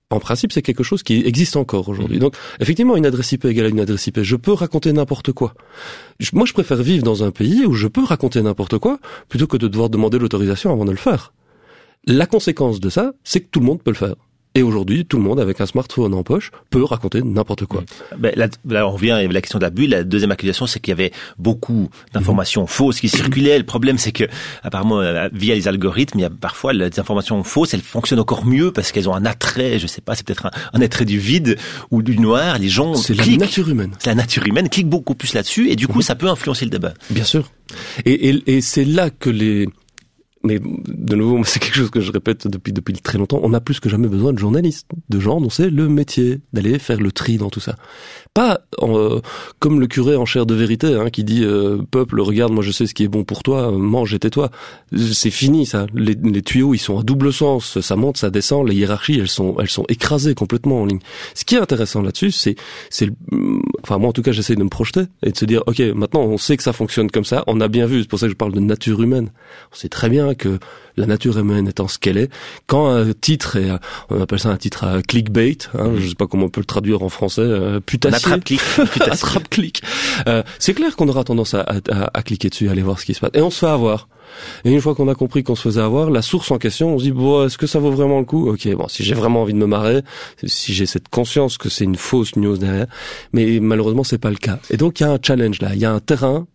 en 0.09 0.19
principe, 0.19 0.53
c'est 0.53 0.61
quelque 0.61 0.83
chose 0.83 1.03
qui 1.03 1.21
existe 1.25 1.57
encore 1.57 1.89
aujourd'hui. 1.89 2.15
Mhm. 2.17 2.21
Donc, 2.21 2.35
effectivement, 2.59 2.95
une 2.95 3.05
adresse 3.05 3.31
IP 3.33 3.45
égale 3.45 3.65
à 3.65 3.69
une 3.69 3.79
adresse 3.79 4.07
IP. 4.07 4.21
Je 4.21 4.35
peux 4.35 4.53
raconter 4.53 4.93
n'importe 4.93 5.33
quoi. 5.33 5.53
moi, 6.33 6.45
je 6.45 6.53
préfère 6.53 6.81
vivre 6.81 7.03
dans 7.03 7.23
un 7.23 7.31
pays 7.31 7.65
où 7.65 7.73
je 7.73 7.87
peux 7.87 8.03
raconter 8.03 8.41
n'importe 8.41 8.77
quoi 8.77 8.99
plutôt 9.27 9.47
que 9.47 9.57
de 9.57 9.67
devoir 9.67 9.89
demander 9.89 10.17
l'autorisation 10.17 10.71
avant 10.71 10.85
de 10.85 10.91
le 10.91 10.97
faire. 10.97 11.33
La 12.05 12.25
conséquence 12.25 12.79
de 12.79 12.89
ça, 12.89 13.13
c'est 13.25 13.41
que 13.41 13.47
tout 13.51 13.59
le 13.59 13.65
monde 13.65 13.83
peut 13.83 13.91
le 13.91 13.97
faire. 13.97 14.15
Et 14.55 14.63
aujourd'hui, 14.63 15.05
tout 15.05 15.17
le 15.17 15.23
monde 15.23 15.39
avec 15.39 15.61
un 15.61 15.67
smartphone 15.67 16.15
en 16.15 16.23
poche 16.23 16.51
peut 16.71 16.83
raconter 16.83 17.21
n'importe 17.21 17.65
quoi. 17.65 17.83
Ben, 18.17 18.33
là, 18.35 18.87
on 18.87 18.91
revient 18.91 19.11
à 19.11 19.27
la 19.27 19.41
question 19.41 19.59
de 19.59 19.63
la 19.63 19.69
bulle. 19.69 19.91
La 19.91 20.03
deuxième 20.03 20.31
accusation, 20.31 20.65
c'est 20.65 20.79
qu'il 20.79 20.91
y 20.91 20.93
avait 20.93 21.11
beaucoup 21.37 21.89
d'informations 22.13 22.63
mhm. 22.63 22.67
fausses 22.67 22.99
qui 22.99 23.07
circulaient. 23.07 23.59
Le 23.59 23.65
problème, 23.65 23.99
c'est 23.99 24.11
que 24.11 24.23
apparemment, 24.63 24.99
euh, 24.99 25.29
via 25.31 25.53
les 25.53 25.67
algorithmes, 25.67 26.17
il 26.19 26.21
y 26.23 26.25
a 26.25 26.31
parfois 26.31 26.73
les 26.73 26.99
informations 26.99 27.43
fausses, 27.43 27.75
elles 27.75 27.81
fonctionnent 27.81 28.19
encore 28.19 28.45
mieux 28.45 28.71
parce 28.71 28.91
qu'elles 28.91 29.07
ont 29.07 29.13
un 29.13 29.25
attrait. 29.25 29.77
Je 29.77 29.85
sais 29.85 30.01
pas, 30.01 30.15
c'est 30.15 30.25
peut-être 30.25 30.49
un, 30.73 30.81
attrait 30.81 31.05
du 31.05 31.19
vide 31.19 31.57
ou 31.91 32.01
du 32.01 32.17
noir. 32.17 32.57
Les 32.57 32.69
gens 32.69 32.95
c'est 32.95 33.13
la 33.13 33.25
nature 33.37 33.69
humaine. 33.69 33.91
C'est 33.99 34.09
la 34.09 34.15
nature 34.15 34.45
humaine. 34.47 34.69
Cliquent 34.69 34.89
beaucoup 34.89 35.13
plus 35.13 35.33
là-dessus 35.35 35.69
et 35.69 35.75
du 35.75 35.87
coup, 35.87 35.99
mhm. 35.99 36.03
ça 36.03 36.15
peut 36.15 36.29
influencer 36.29 36.65
le 36.65 36.71
débat. 36.71 36.93
Bien 37.11 37.25
sûr. 37.25 37.51
Et, 38.05 38.29
et, 38.29 38.43
et 38.55 38.61
c'est 38.61 38.85
là 38.85 39.11
que 39.11 39.29
les 39.29 39.67
mais 40.43 40.59
de 40.59 41.15
nouveau, 41.15 41.43
c'est 41.45 41.59
quelque 41.59 41.75
chose 41.75 41.89
que 41.89 41.99
je 41.99 42.11
répète 42.11 42.47
depuis 42.47 42.73
depuis 42.73 42.93
très 42.93 43.17
longtemps. 43.17 43.39
On 43.43 43.53
a 43.53 43.59
plus 43.59 43.79
que 43.79 43.89
jamais 43.89 44.07
besoin 44.07 44.33
de 44.33 44.39
journalistes, 44.39 44.87
de 45.09 45.19
gens 45.19 45.41
dont 45.41 45.49
c'est 45.49 45.69
le 45.69 45.87
métier 45.87 46.41
d'aller 46.53 46.79
faire 46.79 46.99
le 46.99 47.11
tri 47.11 47.37
dans 47.37 47.49
tout 47.49 47.59
ça. 47.59 47.75
Pas 48.33 48.61
euh, 48.81 49.19
comme 49.59 49.79
le 49.79 49.87
curé 49.87 50.15
en 50.15 50.25
chair 50.25 50.45
de 50.45 50.53
vérité 50.53 50.95
hein, 50.95 51.09
qui 51.09 51.23
dit 51.23 51.43
euh, 51.43 51.81
peuple, 51.89 52.21
regarde, 52.21 52.51
moi 52.51 52.63
je 52.63 52.71
sais 52.71 52.85
ce 52.85 52.93
qui 52.93 53.03
est 53.03 53.07
bon 53.07 53.23
pour 53.23 53.43
toi, 53.43 53.71
mange 53.71 54.13
et 54.13 54.19
tais-toi. 54.19 54.51
C'est 54.95 55.31
fini 55.31 55.65
ça. 55.65 55.87
Les, 55.93 56.15
les, 56.21 56.41
tuyaux 56.41 56.73
ils 56.73 56.79
sont 56.79 56.99
à 56.99 57.03
double 57.03 57.33
sens, 57.33 57.79
ça 57.79 57.95
monte, 57.95 58.17
ça 58.17 58.29
descend. 58.29 58.67
Les 58.67 58.75
hiérarchies 58.75 59.19
elles 59.19 59.27
sont 59.27 59.55
elles 59.59 59.69
sont 59.69 59.85
écrasées 59.89 60.35
complètement 60.35 60.81
en 60.81 60.85
ligne. 60.85 60.99
Ce 61.33 61.45
qui 61.45 61.55
est 61.55 61.59
intéressant 61.59 62.01
là-dessus, 62.01 62.31
c'est 62.31 62.55
c'est 62.89 63.09
enfin 63.83 63.97
moi 63.97 64.09
en 64.09 64.13
tout 64.13 64.21
cas 64.21 64.31
j'essaie 64.31 64.55
de 64.55 64.63
me 64.63 64.69
projeter 64.69 65.03
et 65.23 65.31
de 65.31 65.37
se 65.37 65.45
dire 65.45 65.63
ok 65.67 65.79
maintenant 65.95 66.21
on 66.21 66.37
sait 66.37 66.57
que 66.57 66.63
ça 66.63 66.73
fonctionne 66.73 67.09
comme 67.09 67.25
ça, 67.25 67.43
on 67.47 67.59
a 67.61 67.67
bien 67.67 67.85
vu. 67.85 68.01
C'est 68.01 68.09
pour 68.09 68.19
ça 68.19 68.27
que 68.27 68.31
je 68.31 68.37
parle 68.37 68.53
de 68.53 68.59
nature 68.59 69.01
humaine. 69.01 69.31
On 69.71 69.75
sait 69.75 69.89
très 69.89 70.09
bien 70.09 70.26
que 70.35 70.59
la 70.95 71.05
nature 71.05 71.37
humaine 71.37 71.67
étant 71.67 71.87
ce 71.87 71.99
qu'elle 71.99 72.17
est, 72.17 72.31
quand 72.65 72.89
un 72.89 73.13
titre 73.13 73.55
est, 73.57 73.69
on 74.09 74.21
appelle 74.21 74.39
ça 74.39 74.49
un 74.49 74.57
titre 74.57 74.83
à 74.83 75.01
clickbait, 75.01 75.57
hein, 75.77 75.93
je 75.97 76.09
sais 76.09 76.15
pas 76.15 76.27
comment 76.27 76.45
on 76.45 76.49
peut 76.49 76.61
le 76.61 76.65
traduire 76.65 77.03
en 77.03 77.09
français, 77.09 77.41
euh, 77.41 77.79
putassier. 77.79 78.17
Attrape-clic. 78.17 78.61
Attrape-clic. 79.01 79.81
Euh, 80.27 80.43
c'est 80.59 80.73
clair 80.73 80.95
qu'on 80.95 81.07
aura 81.07 81.23
tendance 81.23 81.53
à, 81.53 81.65
à, 82.13 82.21
cliquer 82.23 82.49
dessus, 82.49 82.67
à 82.67 82.71
aller 82.71 82.81
voir 82.81 82.99
ce 82.99 83.05
qui 83.05 83.13
se 83.13 83.19
passe. 83.19 83.31
Et 83.33 83.41
on 83.41 83.49
se 83.49 83.59
fait 83.59 83.67
avoir. 83.67 84.07
Et 84.65 84.71
une 84.71 84.81
fois 84.81 84.95
qu'on 84.95 85.07
a 85.07 85.15
compris 85.15 85.43
qu'on 85.43 85.55
se 85.55 85.61
faisait 85.61 85.81
avoir, 85.81 86.09
la 86.09 86.21
source 86.21 86.51
en 86.51 86.57
question, 86.57 86.93
on 86.93 86.99
se 86.99 87.03
dit 87.05 87.11
bon, 87.11 87.45
est-ce 87.45 87.57
que 87.57 87.67
ça 87.67 87.79
vaut 87.79 87.91
vraiment 87.91 88.19
le 88.19 88.25
coup? 88.25 88.49
Ok, 88.49 88.67
bon, 88.75 88.87
si 88.87 89.03
j'ai 89.03 89.13
vraiment 89.13 89.41
envie 89.41 89.53
de 89.53 89.57
me 89.57 89.65
marrer, 89.65 90.01
si 90.43 90.73
j'ai 90.73 90.85
cette 90.85 91.09
conscience 91.09 91.57
que 91.57 91.69
c'est 91.69 91.85
une 91.85 91.95
fausse 91.95 92.35
news 92.35 92.57
derrière, 92.57 92.87
mais 93.33 93.59
malheureusement 93.59 94.03
c'est 94.03 94.17
pas 94.17 94.29
le 94.29 94.35
cas. 94.35 94.59
Et 94.69 94.77
donc 94.77 94.99
il 94.99 95.03
y 95.03 95.05
a 95.05 95.11
un 95.11 95.19
challenge 95.21 95.61
là, 95.61 95.69
il 95.73 95.79
y 95.79 95.85
a 95.85 95.91
un 95.91 95.99
terrain 95.99 96.47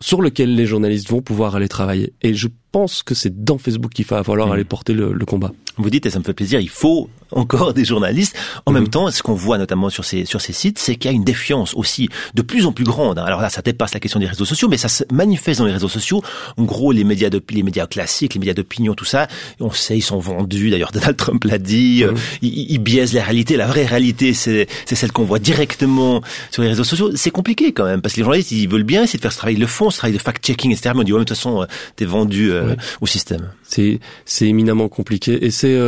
sur 0.00 0.22
lequel 0.22 0.54
les 0.54 0.66
journalistes 0.66 1.10
vont 1.10 1.20
pouvoir 1.20 1.56
aller 1.56 1.68
travailler. 1.68 2.14
Et 2.22 2.34
je 2.34 2.48
pense 2.72 3.02
que 3.02 3.14
c'est 3.14 3.44
dans 3.44 3.58
Facebook 3.58 3.92
qu'il 3.92 4.06
va 4.06 4.22
falloir 4.24 4.48
mmh. 4.48 4.52
aller 4.52 4.64
porter 4.64 4.92
le, 4.92 5.12
le 5.12 5.26
combat. 5.26 5.52
Vous 5.82 5.90
dites, 5.90 6.06
et 6.06 6.10
ça 6.10 6.18
me 6.18 6.24
fait 6.24 6.34
plaisir, 6.34 6.60
il 6.60 6.68
faut 6.68 7.08
encore 7.32 7.74
des 7.74 7.84
journalistes. 7.84 8.36
En 8.66 8.72
même 8.72 8.84
mhm. 8.84 8.90
temps, 8.90 9.10
ce 9.10 9.22
qu'on 9.22 9.34
voit 9.34 9.58
notamment 9.58 9.90
sur 9.90 10.04
ces 10.04 10.24
sur 10.24 10.40
ces 10.40 10.52
sites, 10.52 10.78
c'est 10.78 10.96
qu'il 10.96 11.10
y 11.10 11.14
a 11.14 11.16
une 11.16 11.24
défiance 11.24 11.74
aussi 11.74 12.08
de 12.34 12.42
plus 12.42 12.66
en 12.66 12.72
plus 12.72 12.84
grande. 12.84 13.18
Alors 13.18 13.40
là, 13.40 13.50
ça 13.50 13.62
dépasse 13.62 13.94
la 13.94 14.00
question 14.00 14.20
des 14.20 14.26
réseaux 14.26 14.44
sociaux, 14.44 14.68
mais 14.68 14.76
ça 14.76 14.88
se 14.88 15.04
manifeste 15.12 15.60
dans 15.60 15.66
les 15.66 15.72
réseaux 15.72 15.88
sociaux. 15.88 16.22
En 16.56 16.64
gros, 16.64 16.92
les 16.92 17.04
médias 17.04 17.30
de 17.30 17.42
les 17.50 17.62
médias 17.62 17.86
classiques, 17.86 18.34
les 18.34 18.40
médias 18.40 18.54
d'opinion, 18.54 18.94
tout 18.94 19.04
ça, 19.04 19.28
on 19.58 19.70
sait, 19.70 19.96
ils 19.96 20.02
sont 20.02 20.18
vendus. 20.18 20.70
D'ailleurs, 20.70 20.90
Donald 20.92 21.16
Trump 21.16 21.44
l'a 21.44 21.58
dit. 21.58 22.04
Euh, 22.04 22.12
mhm. 22.12 22.18
ils, 22.42 22.72
ils, 22.72 22.78
biaisent 22.78 23.12
la 23.12 23.22
réalité. 23.22 23.56
La 23.56 23.66
vraie 23.66 23.84
réalité, 23.84 24.34
c'est 24.34 24.66
c'est 24.84 24.94
celle 24.94 25.12
qu'on 25.12 25.24
voit 25.24 25.38
directement 25.38 26.22
sur 26.50 26.62
les 26.62 26.68
réseaux 26.68 26.84
sociaux. 26.84 27.10
C'est 27.14 27.30
compliqué 27.30 27.72
quand 27.72 27.84
même 27.84 28.00
parce 28.00 28.14
que 28.14 28.20
les 28.20 28.24
journalistes, 28.24 28.52
ils 28.52 28.68
veulent 28.68 28.82
bien 28.82 29.02
essayer 29.04 29.18
de 29.18 29.22
faire 29.22 29.32
ce 29.32 29.38
travail, 29.38 29.54
ils 29.54 29.60
le 29.60 29.66
font, 29.66 29.90
ce 29.90 29.98
travail 29.98 30.14
de 30.14 30.22
fact-checking, 30.22 30.72
etc. 30.72 30.90
Mais 30.94 31.00
on 31.00 31.04
dit 31.04 31.12
ouais, 31.12 31.18
de 31.18 31.24
toute 31.24 31.36
façon, 31.36 31.62
euh, 31.62 31.66
t'es 31.96 32.04
vendu 32.04 32.52
euh, 32.52 32.74
au 33.00 33.06
système. 33.06 33.50
C'est 33.70 34.00
c'est 34.24 34.46
éminemment 34.46 34.88
compliqué 34.88 35.44
et 35.44 35.50
c'est 35.50 35.78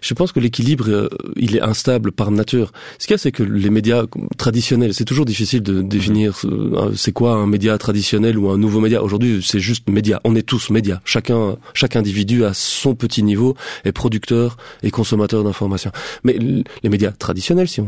je 0.00 0.14
pense 0.14 0.32
que 0.32 0.40
l'équilibre 0.40 1.08
il 1.36 1.56
est 1.56 1.60
instable 1.62 2.12
par 2.12 2.30
nature. 2.30 2.72
Ce 2.98 3.06
qu'il 3.06 3.14
y 3.14 3.16
a, 3.16 3.18
c'est 3.18 3.32
que 3.32 3.42
les 3.42 3.70
médias 3.70 4.04
traditionnels, 4.38 4.94
c'est 4.94 5.04
toujours 5.04 5.24
difficile 5.24 5.62
de 5.62 5.82
définir 5.82 6.40
euh, 6.44 6.92
c'est 6.96 7.12
quoi 7.12 7.32
un 7.32 7.46
média 7.46 7.76
traditionnel 7.78 8.38
ou 8.38 8.50
un 8.50 8.58
nouveau 8.58 8.80
média. 8.80 9.02
Aujourd'hui, 9.02 9.40
c'est 9.44 9.60
juste 9.60 9.88
média. 9.88 10.20
On 10.24 10.34
est 10.34 10.42
tous 10.42 10.70
médias. 10.70 11.00
Chacun, 11.04 11.56
chaque 11.74 11.96
individu 11.96 12.44
à 12.44 12.54
son 12.54 12.94
petit 12.94 13.22
niveau 13.22 13.56
est 13.84 13.92
producteur 13.92 14.56
et 14.82 14.90
consommateur 14.90 15.44
d'informations. 15.44 15.92
Mais 16.22 16.38
les 16.38 16.88
médias 16.88 17.10
traditionnels, 17.12 17.68
si 17.68 17.80
on 17.80 17.86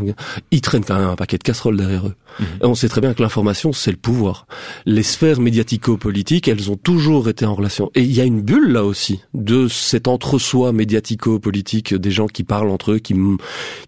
ils 0.51 0.61
traînent 0.61 0.85
quand 0.85 0.99
même 0.99 1.09
un 1.09 1.17
paquet 1.17 1.39
de 1.39 1.43
casseroles 1.43 1.77
derrière 1.77 2.07
eux. 2.07 2.15
Mhm. 2.39 2.47
Et 2.63 2.67
on 2.67 2.75
sait 2.75 2.89
très 2.89 3.01
bien 3.01 3.15
que 3.15 3.23
l'information, 3.23 3.73
c'est 3.73 3.91
le 3.91 3.97
pouvoir. 3.97 4.47
Les 4.85 5.03
sphères 5.03 5.41
médiatico-politiques, 5.41 6.49
elles 6.49 6.71
ont 6.71 6.77
toujours 6.77 7.29
été 7.29 7.45
en 7.47 7.55
relation. 7.55 7.91
Et 7.95 8.03
il 8.03 8.13
y 8.13 8.21
a 8.21 8.25
une 8.25 8.43
bulle 8.43 8.73
là 8.73 8.85
aussi 8.85 9.21
de 9.37 9.69
cet 9.69 10.09
entre-soi 10.09 10.73
médiatico-politique 10.73 11.95
des 11.95 12.11
gens 12.11 12.27
qui 12.27 12.43
parlent 12.43 12.71
entre 12.71 12.93
eux, 12.93 12.99
qui 12.99 13.15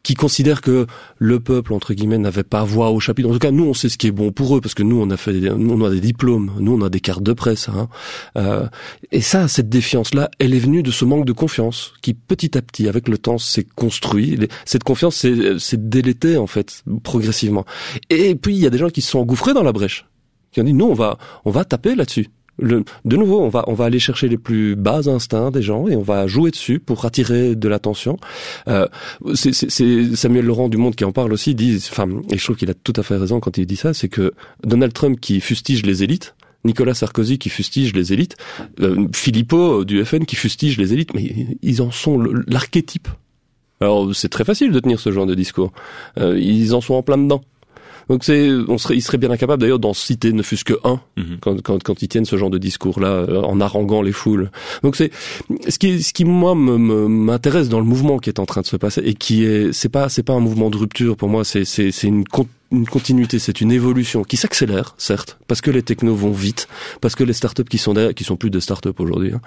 qui 0.03 0.15
considèrent 0.15 0.61
que 0.61 0.87
le 1.17 1.41
peuple 1.41 1.73
entre 1.73 1.95
guillemets 1.95 2.19
n'avait 2.19 2.43
pas 2.43 2.65
voix 2.65 2.91
au 2.91 3.01
chapitre. 3.01 3.29
En 3.29 3.33
tout 3.33 3.39
cas, 3.39 3.51
nous 3.51 3.65
on 3.65 3.75
sait 3.75 3.89
ce 3.89 3.99
qui 3.99 4.07
est 4.07 4.13
bon 4.13 4.31
pour 4.31 4.57
eux 4.57 4.61
parce 4.61 4.75
que 4.75 4.83
nous 4.83 5.01
on 5.01 5.11
a 5.11 5.17
fait, 5.17 5.33
nous 5.33 5.73
on 5.73 5.85
a 5.85 5.91
des 5.91 6.01
diplômes, 6.01 6.53
nous 6.61 6.73
on 6.73 6.83
a 6.83 6.91
des 6.91 7.01
cartes 7.01 7.23
de 7.23 7.33
presse. 7.33 7.69
Hein. 7.69 7.89
Euh, 8.37 8.67
et 9.11 9.21
ça, 9.21 9.49
cette 9.49 9.69
défiance 9.69 10.15
là, 10.15 10.31
elle 10.39 10.55
est 10.55 10.59
venue 10.59 10.83
de 10.83 10.91
ce 10.91 11.05
manque 11.05 11.25
de 11.25 11.33
confiance 11.33 11.95
qui 12.03 12.15
petit 12.15 12.57
à 12.57 12.63
petit, 12.63 12.89
avec 12.89 13.09
le 13.09 13.19
temps, 13.19 13.39
s'est 13.39 13.67
construit. 13.75 14.39
Cette 14.65 14.85
confiance 14.85 15.17
s'est 15.17 15.77
délétée 15.77 16.37
en 16.37 16.47
fait 16.47 16.85
progressivement. 17.03 17.65
Et 18.11 18.35
puis 18.35 18.55
il 18.55 18.61
y 18.61 18.67
a 18.67 18.71
des 18.71 18.79
gens 18.79 18.91
qui 18.91 19.01
se 19.01 19.11
sont 19.11 19.21
engouffrés 19.21 19.55
dans 19.55 19.63
la 19.63 19.73
brèche, 19.73 20.07
qui 20.53 20.61
ont 20.61 20.65
dit 20.65 20.75
nous 20.75 20.87
on 20.87 20.95
va 20.95 21.19
on 21.45 21.51
va 21.51 21.65
taper 21.65 21.95
là-dessus 21.95 22.29
De 22.59 23.17
nouveau, 23.17 23.41
on 23.41 23.49
va 23.49 23.65
on 23.69 23.75
va 23.75 23.85
aller 23.85 23.99
chercher 23.99 24.29
les 24.29 24.39
plus 24.39 24.75
bas 24.75 25.09
instincts 25.09 25.51
des 25.51 25.63
gens 25.63 25.87
et 25.87 25.97
on 25.97 26.03
va 26.03 26.27
jouer 26.27 26.51
dessus 26.51 26.79
pour 26.79 27.05
attirer 27.05 27.55
de 27.55 27.69
l'attention. 27.69 28.19
Euh, 28.67 28.89
c'est 29.35 29.53
Samuel 29.53 30.45
Laurent 30.45 30.69
du 30.69 30.77
Monde 30.77 30.97
qui 30.97 31.05
en 31.05 31.13
parle 31.13 31.33
aussi. 31.33 31.55
Dit, 31.55 31.77
enfin, 31.91 32.09
et 32.31 32.39
je 32.39 32.45
trouve 32.45 32.57
qu'il 32.57 32.71
a 32.71 32.75
tout 32.75 32.93
à 32.97 33.03
fait 33.03 33.17
raison 33.17 33.41
quand 33.41 33.59
il 33.59 33.67
dit 33.67 33.77
ça, 33.77 33.95
c'est 33.95 34.09
que 34.09 34.33
Donald 34.65 34.93
Trump 34.93 35.21
qui 35.21 35.41
fustige 35.41 35.85
les 35.85 36.03
élites, 36.03 36.35
Nicolas 36.65 36.95
Sarkozy 36.95 37.39
qui 37.39 37.49
fustige 37.49 37.95
les 37.95 38.13
élites, 38.13 38.37
euh, 38.81 39.07
Philippot 39.15 39.85
du 39.85 40.05
FN 40.05 40.25
qui 40.25 40.37
fustige 40.37 40.79
les 40.79 40.93
élites, 40.93 41.15
mais 41.15 41.33
ils 41.63 41.83
en 41.83 41.91
sont 41.91 42.19
l'archétype. 42.47 43.09
Alors 43.81 44.15
c'est 44.15 44.29
très 44.29 44.45
facile 44.45 44.73
de 44.73 44.81
tenir 44.81 44.99
ce 44.99 45.13
genre 45.13 45.27
de 45.27 45.35
discours. 45.35 45.73
Euh, 46.19 46.39
ils 46.39 46.75
en 46.75 46.81
sont 46.81 46.95
en 46.95 47.03
plein 47.03 47.19
dedans. 47.19 47.43
Donc 48.09 48.25
c'est, 48.25 48.51
on 48.69 48.79
serait, 48.79 48.97
il 48.97 49.03
serait 49.03 49.19
bien 49.19 49.31
incapable 49.31 49.61
d'ailleurs 49.61 49.79
d'en 49.79 49.95
citer 49.95 50.33
ne 50.33 50.43
fût-ce 50.43 50.65
que 50.65 50.75
un 50.85 51.01
mhm. 51.17 51.39
quand, 51.41 51.63
quand, 51.63 51.83
quand, 51.83 52.03
ils 52.03 52.09
tiennent 52.09 52.25
ce 52.25 52.37
genre 52.37 52.51
de 52.51 52.59
discours-là 52.59 53.09
euh, 53.09 53.43
en 53.43 53.61
haranguant 53.61 54.03
les 54.03 54.13
foules. 54.13 54.51
Donc 54.83 54.97
c'est 54.97 55.11
ce 55.69 55.79
qui, 55.79 56.03
ce 56.03 56.13
qui 56.13 56.25
moi 56.25 56.55
m'intéresse 56.55 57.69
dans 57.69 57.81
le 57.81 57.87
mouvement 57.87 58.19
qui 58.19 58.31
est 58.31 58.39
en 58.39 58.47
train 58.47 58.63
de 58.63 58.67
se 58.67 58.77
passer 58.77 59.03
et 59.05 59.15
qui 59.15 59.45
est, 59.45 59.73
c'est 59.73 59.89
pas, 59.89 60.09
c'est 60.09 60.23
pas 60.23 60.35
un 60.35 60.41
mouvement 60.41 60.71
de 60.71 60.77
rupture 60.77 61.17
pour 61.17 61.29
moi, 61.29 61.45
c'est, 61.45 61.65
c'est, 61.65 61.91
c'est 61.91 62.09
une 62.09 62.25
une 62.71 62.87
continuité, 62.87 63.39
c'est 63.39 63.61
une 63.61 63.73
évolution 63.73 64.25
qui 64.25 64.37
s'accélère, 64.37 64.95
certes, 64.99 65.39
parce 65.47 65.61
que 65.61 65.71
les 65.71 65.83
technos 65.83 66.15
vont 66.15 66.33
vite, 66.33 66.69
parce 67.01 67.15
que 67.15 67.25
les 67.25 67.33
startups 67.33 67.65
qui 67.65 67.79
sont 67.79 67.95
derrière, 67.95 68.15
qui 68.15 68.25
sont 68.25 68.37
plus 68.37 68.51
des 68.51 68.61
startups 68.61 68.91
aujourd'hui, 68.99 69.33
hein, 69.33 69.41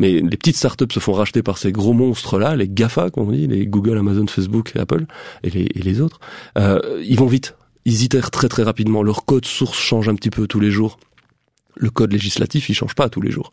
mais 0.00 0.20
les 0.20 0.36
petites 0.36 0.56
startups 0.56 0.92
se 0.92 0.98
font 0.98 1.12
racheter 1.12 1.42
par 1.42 1.58
ces 1.58 1.70
gros 1.70 1.92
monstres-là, 1.92 2.56
les 2.56 2.68
GAFA, 2.68 3.10
comme 3.10 3.28
on 3.28 3.32
dit, 3.32 3.46
les 3.46 3.66
Google, 3.66 3.98
Amazon, 3.98 4.26
Facebook, 4.26 4.72
Apple 4.76 5.06
et 5.44 5.50
les, 5.50 5.68
et 5.74 5.82
les 5.82 6.00
autres, 6.00 6.18
euh, 6.58 6.80
ils 7.06 7.18
vont 7.18 7.26
vite. 7.26 7.54
Ils 7.84 8.02
itèrent 8.02 8.30
très 8.30 8.48
très 8.48 8.62
rapidement. 8.62 9.02
Leur 9.02 9.24
code 9.24 9.44
source 9.44 9.78
change 9.78 10.08
un 10.08 10.14
petit 10.14 10.30
peu 10.30 10.46
tous 10.46 10.60
les 10.60 10.70
jours 10.70 10.98
le 11.76 11.90
code 11.90 12.12
législatif, 12.12 12.68
il 12.68 12.74
change 12.74 12.94
pas 12.94 13.08
tous 13.08 13.20
les 13.20 13.30
jours, 13.30 13.50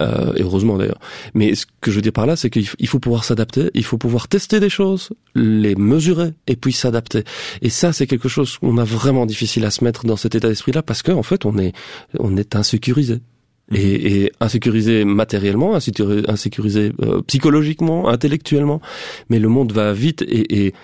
euh, 0.00 0.32
et 0.36 0.42
heureusement 0.42 0.78
d'ailleurs. 0.78 1.00
Mais 1.34 1.54
ce 1.54 1.66
que 1.80 1.90
je 1.90 1.96
veux 1.96 2.02
dire 2.02 2.12
par 2.12 2.26
là, 2.26 2.36
c'est 2.36 2.50
qu'il 2.50 2.66
faut 2.66 2.98
pouvoir 2.98 3.24
s'adapter, 3.24 3.70
il 3.74 3.84
faut 3.84 3.98
pouvoir 3.98 4.28
tester 4.28 4.60
des 4.60 4.70
choses, 4.70 5.10
les 5.34 5.74
mesurer 5.74 6.32
et 6.46 6.56
puis 6.56 6.72
s'adapter. 6.72 7.24
Et 7.62 7.70
ça, 7.70 7.92
c'est 7.92 8.06
quelque 8.06 8.28
chose 8.28 8.58
qu'on 8.58 8.78
a 8.78 8.84
vraiment 8.84 9.26
difficile 9.26 9.64
à 9.64 9.70
se 9.70 9.84
mettre 9.84 10.06
dans 10.06 10.16
cet 10.16 10.34
état 10.34 10.48
d'esprit-là 10.48 10.82
parce 10.82 11.02
qu'en 11.02 11.18
en 11.18 11.22
fait, 11.22 11.44
on 11.44 11.58
est 11.58 11.72
on 12.18 12.36
est 12.36 12.56
insécurisé. 12.56 13.20
Mmh. 13.70 13.76
Et, 13.76 14.22
et, 14.22 14.32
insécurisé 14.40 15.04
matériellement, 15.04 15.74
insécurisé, 15.74 16.92
euh, 17.02 17.20
psychologiquement, 17.26 18.08
intellectuellement, 18.08 18.80
mais 19.28 19.38
le 19.38 19.48
monde 19.48 19.72
va 19.72 19.92
vite 19.92 20.22
et, 20.22 20.66
et 20.66 20.74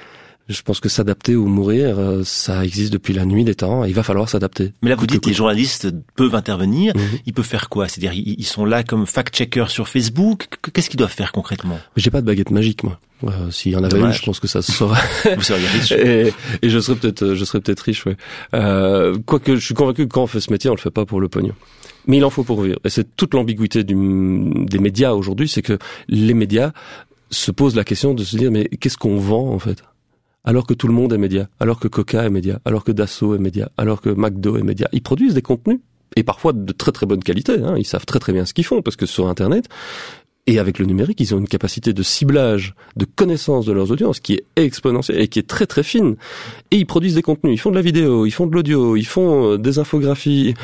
je 0.48 0.60
pense 0.62 0.78
que 0.80 0.88
s'adapter 0.90 1.36
ou 1.36 1.46
mourir, 1.46 1.98
euh, 1.98 2.22
ça 2.24 2.64
existe 2.64 2.92
depuis 2.92 3.14
la 3.14 3.24
nuit 3.24 3.44
des 3.44 3.54
temps. 3.54 3.84
il 3.84 3.94
va 3.94 4.02
falloir 4.02 4.28
s'adapter. 4.28 4.72
Mais 4.82 4.90
là, 4.90 4.96
vous 4.96 5.06
dites 5.06 5.20
que 5.20 5.28
les 5.28 5.34
journalistes 5.34 5.88
peuvent 6.16 6.34
intervenir. 6.34 6.94
Mhm. 6.94 7.18
Ils 7.26 7.32
peuvent 7.32 7.46
faire 7.46 7.68
quoi? 7.70 7.88
C'est-à-dire, 7.88 8.12
ils 8.12 8.44
sont 8.44 8.66
là 8.66 8.82
comme 8.82 9.06
fact-checkers 9.06 9.70
sur 9.70 9.88
Facebook? 9.88 10.46
Qu'est-ce 10.72 10.90
qu'ils 10.90 10.98
doivent 10.98 11.12
faire 11.12 11.32
concrètement? 11.32 11.78
J'ai 11.96 12.10
pas 12.10 12.20
de 12.20 12.26
baguette 12.26 12.50
magique, 12.50 12.82
moi. 12.82 13.00
Euh, 13.24 13.50
S'il 13.50 13.72
y 13.72 13.76
en 13.76 13.84
avait 13.84 13.98
une, 13.98 14.12
je 14.12 14.22
pense 14.22 14.38
que 14.38 14.46
ça 14.46 14.60
se 14.60 14.72
saurait. 14.72 15.00
vous 15.36 15.42
seriez 15.42 15.66
riche. 15.66 15.92
et, 15.92 16.32
et, 16.60 16.68
je 16.68 16.78
serais 16.78 16.98
peut-être, 16.98 17.34
je 17.34 17.44
serais 17.44 17.60
peut-être 17.60 17.80
riche, 17.80 18.04
ouais. 18.04 18.16
Euh, 18.54 19.16
quoique, 19.24 19.56
je 19.56 19.64
suis 19.64 19.74
convaincu 19.74 20.06
que 20.06 20.12
quand 20.12 20.24
on 20.24 20.26
fait 20.26 20.40
ce 20.40 20.52
métier, 20.52 20.68
on 20.68 20.74
le 20.74 20.80
fait 20.80 20.90
pas 20.90 21.06
pour 21.06 21.20
le 21.20 21.28
pognon. 21.28 21.54
Mais 22.06 22.18
il 22.18 22.24
en 22.24 22.28
faut 22.30 22.44
pour 22.44 22.60
vivre. 22.60 22.78
Et 22.84 22.90
c'est 22.90 23.16
toute 23.16 23.32
l'ambiguïté 23.32 23.82
des 23.82 23.94
médias 24.78 25.12
aujourd'hui, 25.12 25.48
c'est 25.48 25.62
que 25.62 25.78
les 26.08 26.34
médias 26.34 26.72
se 27.30 27.50
posent 27.50 27.76
la 27.76 27.84
question 27.84 28.12
de 28.12 28.24
se 28.24 28.36
dire, 28.36 28.50
mais 28.50 28.68
qu'est-ce 28.68 28.98
qu'on 28.98 29.16
vend 29.16 29.48
en 29.48 29.58
fait? 29.58 29.82
Alors 30.44 30.66
que 30.66 30.74
tout 30.74 30.86
le 30.86 30.94
monde 30.94 31.12
est 31.12 31.18
média, 31.18 31.48
alors 31.60 31.80
que 31.80 31.88
Coca 31.88 32.24
est 32.24 32.30
média, 32.30 32.60
alors 32.64 32.84
que 32.84 32.92
Dassault 32.92 33.34
est 33.34 33.38
média, 33.38 33.70
alors 33.76 34.00
que 34.00 34.10
McDo 34.10 34.56
est 34.56 34.62
média. 34.62 34.88
Ils 34.92 35.02
produisent 35.02 35.34
des 35.34 35.42
contenus 35.42 35.80
et 36.16 36.22
parfois 36.22 36.52
de 36.52 36.72
très 36.72 36.92
très 36.92 37.06
bonne 37.06 37.22
qualité. 37.22 37.54
Hein. 37.54 37.74
Ils 37.78 37.86
savent 37.86 38.06
très 38.06 38.18
très 38.18 38.32
bien 38.32 38.44
ce 38.44 38.54
qu'ils 38.54 38.64
font 38.64 38.82
parce 38.82 38.96
que 38.96 39.06
sur 39.06 39.28
Internet 39.28 39.68
et 40.46 40.58
avec 40.58 40.78
le 40.78 40.84
numérique, 40.84 41.20
ils 41.20 41.34
ont 41.34 41.38
une 41.38 41.48
capacité 41.48 41.94
de 41.94 42.02
ciblage, 42.02 42.74
de 42.96 43.06
connaissance 43.06 43.64
de 43.64 43.72
leurs 43.72 43.90
audiences 43.90 44.20
qui 44.20 44.34
est 44.34 44.44
exponentielle 44.56 45.20
et 45.20 45.28
qui 45.28 45.38
est 45.38 45.48
très 45.48 45.66
très 45.66 45.82
fine. 45.82 46.16
Et 46.70 46.76
ils 46.76 46.86
produisent 46.86 47.14
des 47.14 47.22
contenus, 47.22 47.54
ils 47.54 47.58
font 47.58 47.70
de 47.70 47.76
la 47.76 47.82
vidéo, 47.82 48.26
ils 48.26 48.30
font 48.30 48.46
de 48.46 48.54
l'audio, 48.54 48.96
ils 48.96 49.06
font 49.06 49.52
euh, 49.52 49.58
des 49.58 49.78
infographies. 49.78 50.54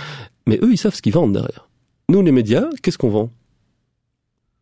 Mais 0.46 0.58
eux, 0.62 0.70
ils 0.72 0.76
savent 0.76 0.94
ce 0.94 1.00
qu'ils 1.00 1.14
vendent 1.14 1.32
derrière. 1.32 1.68
Nous, 2.10 2.22
les 2.22 2.32
médias, 2.32 2.68
qu'est-ce 2.82 2.98
qu'on 2.98 3.08
vend? 3.08 3.30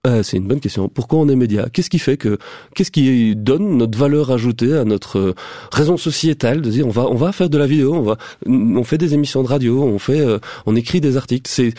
Euh, 0.09 0.23
c'est 0.23 0.37
une 0.37 0.47
bonne 0.47 0.61
question. 0.61 0.89
Pourquoi 0.89 1.19
on 1.19 1.29
est 1.29 1.37
média? 1.37 1.69
Qu'est-ce 1.73 1.91
qui 1.91 1.99
fait 1.99 2.17
que 2.17 2.39
qu'est-ce 2.75 2.91
qui 2.91 3.37
donne 3.37 3.77
notre 3.77 3.99
valeur 3.99 4.31
ajoutée 4.31 4.75
à 4.75 4.85
notre 4.85 5.19
euh, 5.19 5.35
raison 5.73 5.97
sociétale 5.97 6.63
de 6.63 6.71
dire 6.71 6.87
on 6.87 6.91
va 6.91 7.07
on 7.07 7.15
va 7.15 7.33
faire 7.33 7.51
de 7.51 7.59
la 7.59 7.67
vidéo, 7.67 7.95
on 7.95 8.03
va 8.03 8.17
on 8.47 8.85
fait 8.85 8.99
des 8.99 9.15
émissions 9.15 9.43
de 9.43 9.49
radio, 9.49 9.83
on 9.83 9.99
fait 9.99 10.21
euh, 10.21 10.39
on 10.67 10.77
écrit 10.77 11.01
des 11.01 11.17
articles. 11.17 11.51
C'est 11.51 11.73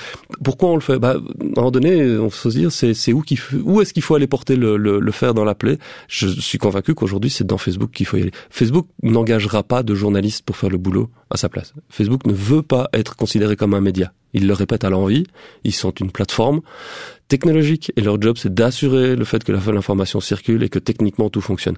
pourquoi 0.44 0.70
on 0.70 0.76
le 0.76 0.82
fait? 0.82 1.00
Bah 1.00 1.12
à 1.12 1.14
un 1.16 1.46
moment 1.56 1.72
donné, 1.72 2.18
on 2.18 2.30
faut 2.30 2.50
se 2.50 2.58
dire 2.58 2.72
c'est 2.72 2.94
c'est 2.94 3.14
où 3.14 3.22
qu'il 3.22 3.40
où 3.64 3.82
est-ce 3.82 3.94
qu'il 3.94 4.04
faut 4.04 4.16
aller 4.16 4.28
porter 4.28 4.56
le, 4.56 4.78
le, 4.78 5.00
le 5.00 5.12
fer 5.12 5.34
dans 5.34 5.46
la 5.46 5.56
plaie? 5.56 5.78
Je 6.08 6.28
suis 6.28 6.58
convaincu 6.58 6.94
qu'aujourd'hui 6.94 7.30
c'est 7.30 7.46
dans 7.46 7.58
Facebook 7.58 7.92
qu'il 7.92 8.06
faut 8.06 8.18
y 8.18 8.22
aller. 8.22 8.32
Facebook 8.50 8.88
n'engagera 9.04 9.64
pas 9.64 9.84
de 9.84 9.96
journalistes 9.96 10.44
pour 10.46 10.58
faire 10.58 10.70
le 10.70 10.78
boulot 10.78 11.10
à 11.30 11.38
sa 11.38 11.50
place. 11.50 11.74
Facebook 11.90 12.26
ne 12.26 12.34
veut 12.34 12.64
pas 12.64 12.90
être 12.94 13.16
considéré 13.16 13.56
comme 13.56 13.74
un 13.74 13.82
média. 13.82 14.12
Ils 14.34 14.48
le 14.48 14.54
répètent 14.54 14.84
à 14.84 14.90
l'envie. 14.90 15.26
Ils 15.64 15.74
sont 15.74 15.92
une 15.92 16.12
plateforme 16.12 16.62
technologique 17.28 17.92
et 17.96 18.02
leur 18.02 18.22
job 18.22 18.38
c'est 18.38 18.54
d'assurer 18.54 19.16
le 19.16 19.24
fait 19.24 19.44
que 19.44 19.52
l'information 19.52 20.20
circule 20.20 20.64
et 20.64 20.70
que 20.70 20.80
techniquement 20.80 21.30
tout 21.30 21.42
fonctionne. 21.42 21.76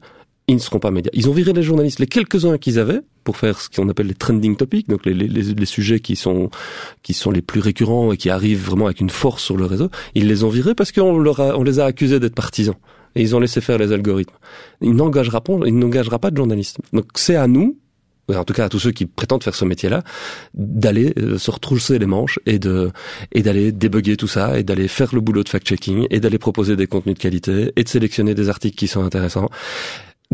Ils 0.48 0.56
ne 0.56 0.60
seront 0.60 0.80
pas 0.80 0.92
médias. 0.92 1.12
Ils 1.14 1.30
ont 1.30 1.34
viré 1.34 1.54
les 1.54 1.64
journalistes, 1.64 2.00
les 2.00 2.08
quelques-uns 2.08 2.58
qu'ils 2.58 2.80
avaient, 2.80 3.02
pour 3.24 3.38
faire 3.38 3.62
ce 3.62 3.70
qu'on 3.70 3.88
appelle 3.90 4.08
les 4.08 4.16
trending 4.16 4.56
topics, 4.56 4.90
donc 4.90 5.06
les, 5.06 5.14
les, 5.14 5.28
les, 5.28 5.66
sujets 5.66 6.00
qui 6.00 6.16
sont 6.16 6.50
qui 7.04 7.14
sont 7.14 7.32
les 7.32 7.44
plus 7.44 7.62
récurrents 7.62 8.12
et 8.12 8.18
qui 8.18 8.30
arrivent 8.30 8.66
vraiment 8.66 8.86
avec 8.86 9.00
une 9.00 9.12
force 9.12 9.44
sur 9.44 9.56
le 9.56 9.66
réseau. 9.66 9.90
Ils 10.16 10.28
les 10.28 10.44
ont 10.44 10.50
virés 10.50 10.74
parce 10.74 10.92
qu'on 10.92 11.20
leur 11.20 11.40
on 11.40 11.64
les 11.64 11.80
a 11.80 11.86
accusés 11.86 12.20
d'être 12.20 12.36
partisans 12.36 12.76
et 13.16 13.22
ils 13.22 13.36
ont 13.36 13.40
laissé 13.40 13.62
faire 13.62 13.78
les 13.78 13.92
algorithmes. 13.92 14.36
Ils 14.82 14.96
n'engagera 14.96 15.42
pas, 15.42 15.54
ils 15.66 15.78
n'engagera 15.78 16.20
pas 16.20 16.32
de 16.32 16.38
journalistes. 16.38 16.80
Donc 16.92 17.06
c'est 17.16 17.36
à 17.36 17.48
nous 17.48 17.78
en 18.36 18.44
tout 18.44 18.54
cas 18.54 18.66
à 18.66 18.70
tous 18.70 18.80
ceux 18.80 18.92
qui 18.92 19.06
prétendent 19.06 19.44
faire 19.44 19.56
ce 19.56 19.66
métier-là, 19.66 20.04
d'aller 20.54 21.14
euh, 21.20 21.38
se 21.38 21.52
retrousser 21.52 22.00
les 22.00 22.06
manches 22.06 22.40
et 22.46 22.60
de 22.60 22.92
et 23.32 23.42
d'aller 23.42 23.72
débugger 23.72 24.18
tout 24.18 24.28
ça 24.28 24.60
et 24.60 24.64
d'aller 24.64 24.88
faire 24.88 25.14
le 25.14 25.22
boulot 25.22 25.44
de 25.44 25.50
fact-checking 25.50 26.08
et 26.10 26.20
d'aller 26.20 26.38
proposer 26.38 26.76
des 26.76 26.88
contenus 26.88 27.16
de 27.16 27.22
qualité 27.22 27.72
et 27.76 27.84
de 27.84 27.90
sélectionner 27.90 28.36
des 28.36 28.50
articles 28.50 28.76
qui 28.76 28.88
sont 28.88 29.04
intéressants. 29.04 29.50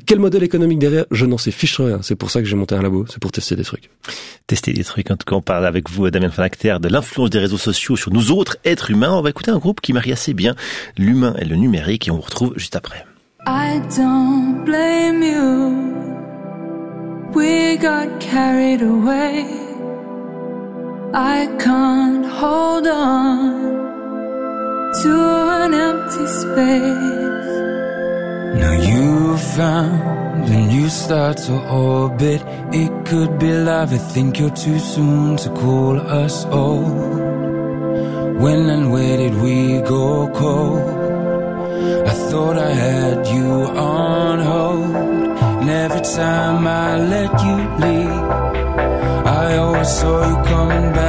Quel 0.05 0.19
modèle 0.19 0.43
économique 0.43 0.79
derrière? 0.79 1.05
Je 1.09 1.25
n'en 1.25 1.37
sais 1.37 1.51
fiche 1.51 1.79
rien. 1.79 1.99
C'est 2.03 2.15
pour 2.15 2.29
ça 2.29 2.41
que 2.41 2.47
j'ai 2.47 2.55
monté 2.55 2.75
un 2.75 2.81
labo, 2.81 3.05
c'est 3.09 3.19
pour 3.19 3.31
tester 3.31 3.55
des 3.55 3.63
trucs. 3.63 3.89
Tester 4.45 4.71
des 4.71 4.83
trucs. 4.83 5.09
En 5.09 5.17
tout 5.17 5.25
cas, 5.25 5.35
on 5.35 5.41
parle 5.41 5.65
avec 5.65 5.89
vous, 5.89 6.09
Damien 6.11 6.29
Fanacter, 6.29 6.77
de 6.79 6.87
l'influence 6.87 7.31
des 7.31 7.39
réseaux 7.39 7.57
sociaux 7.57 7.95
sur 7.95 8.13
nous 8.13 8.31
autres 8.31 8.57
êtres 8.63 8.91
humains. 8.91 9.13
On 9.13 9.21
va 9.21 9.31
écouter 9.31 9.51
un 9.51 9.57
groupe 9.57 9.81
qui 9.81 9.93
marie 9.93 10.11
assez 10.11 10.33
bien 10.33 10.55
l'humain 10.97 11.35
et 11.39 11.45
le 11.45 11.55
numérique 11.55 12.07
et 12.07 12.11
on 12.11 12.17
vous 12.17 12.21
retrouve 12.21 12.53
juste 12.57 12.75
après. 12.75 13.05
I 13.47 13.79
don't 13.95 14.63
blame 14.65 15.23
you. 15.23 16.06
We 17.33 17.77
got 17.77 18.19
carried 18.19 18.81
away. 18.81 19.45
I 21.13 21.47
can't 21.59 22.25
hold 22.25 22.87
on 22.87 23.67
to 25.01 25.13
an 25.63 25.73
empty 25.73 26.27
space. 26.27 27.51
Now 28.61 28.75
you've 28.89 29.41
found 29.41 30.49
a 30.49 30.57
new 30.67 30.89
star 30.89 31.33
to 31.33 31.53
orbit. 31.69 32.41
It 32.71 32.91
could 33.05 33.37
be 33.39 33.51
love. 33.51 33.93
I 33.93 33.97
think 33.97 34.39
you're 34.39 34.49
too 34.65 34.79
soon 34.79 35.37
to 35.37 35.49
call 35.49 35.99
us 35.99 36.45
old. 36.45 37.19
When 38.41 38.69
and 38.69 38.91
where 38.93 39.17
did 39.17 39.35
we 39.41 39.81
go 39.81 40.29
cold? 40.33 40.81
I 42.07 42.13
thought 42.29 42.57
I 42.57 42.69
had 42.69 43.27
you 43.27 43.51
on. 43.75 44.06
Time 46.15 46.65
I 46.65 46.97
let 46.97 47.31
you 47.43 47.57
leave, 47.83 48.23
I 49.27 49.57
always 49.57 49.89
saw 49.89 50.27
you 50.27 50.35
coming 50.45 50.93
back 50.93 51.06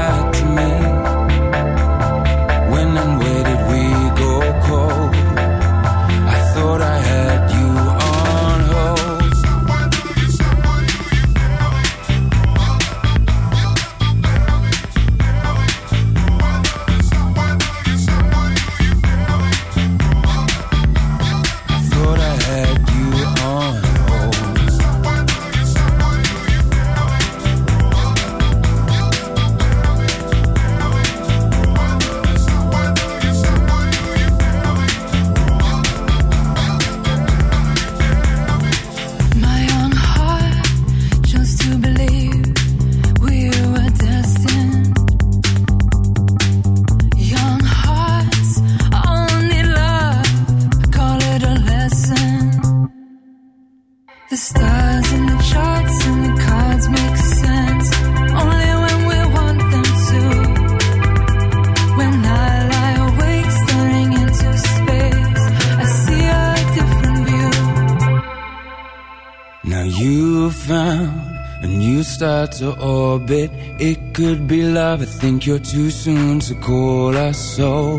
orbit. 72.66 73.50
It 73.78 74.14
could 74.14 74.46
be 74.46 74.62
love. 74.62 75.02
I 75.02 75.04
think 75.04 75.46
you're 75.46 75.58
too 75.58 75.90
soon 75.90 76.40
to 76.40 76.54
call 76.54 77.16
us 77.16 77.38
so. 77.38 77.98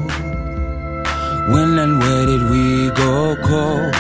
When 1.54 1.80
and 1.80 2.00
where 2.00 2.26
did 2.26 2.44
we 2.52 2.90
go 3.04 3.36
cold? 3.44 3.96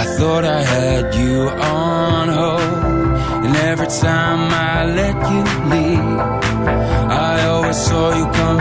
I 0.00 0.04
thought 0.16 0.44
I 0.44 0.62
had 0.62 1.14
you 1.14 1.48
on 1.48 2.28
hold. 2.28 3.44
And 3.44 3.56
every 3.56 3.88
time 3.88 4.52
I 4.52 4.84
let 5.00 5.16
you 5.32 5.42
leave, 5.72 6.18
I 7.10 7.46
always 7.46 7.76
saw 7.76 8.14
you 8.16 8.26
coming 8.32 8.59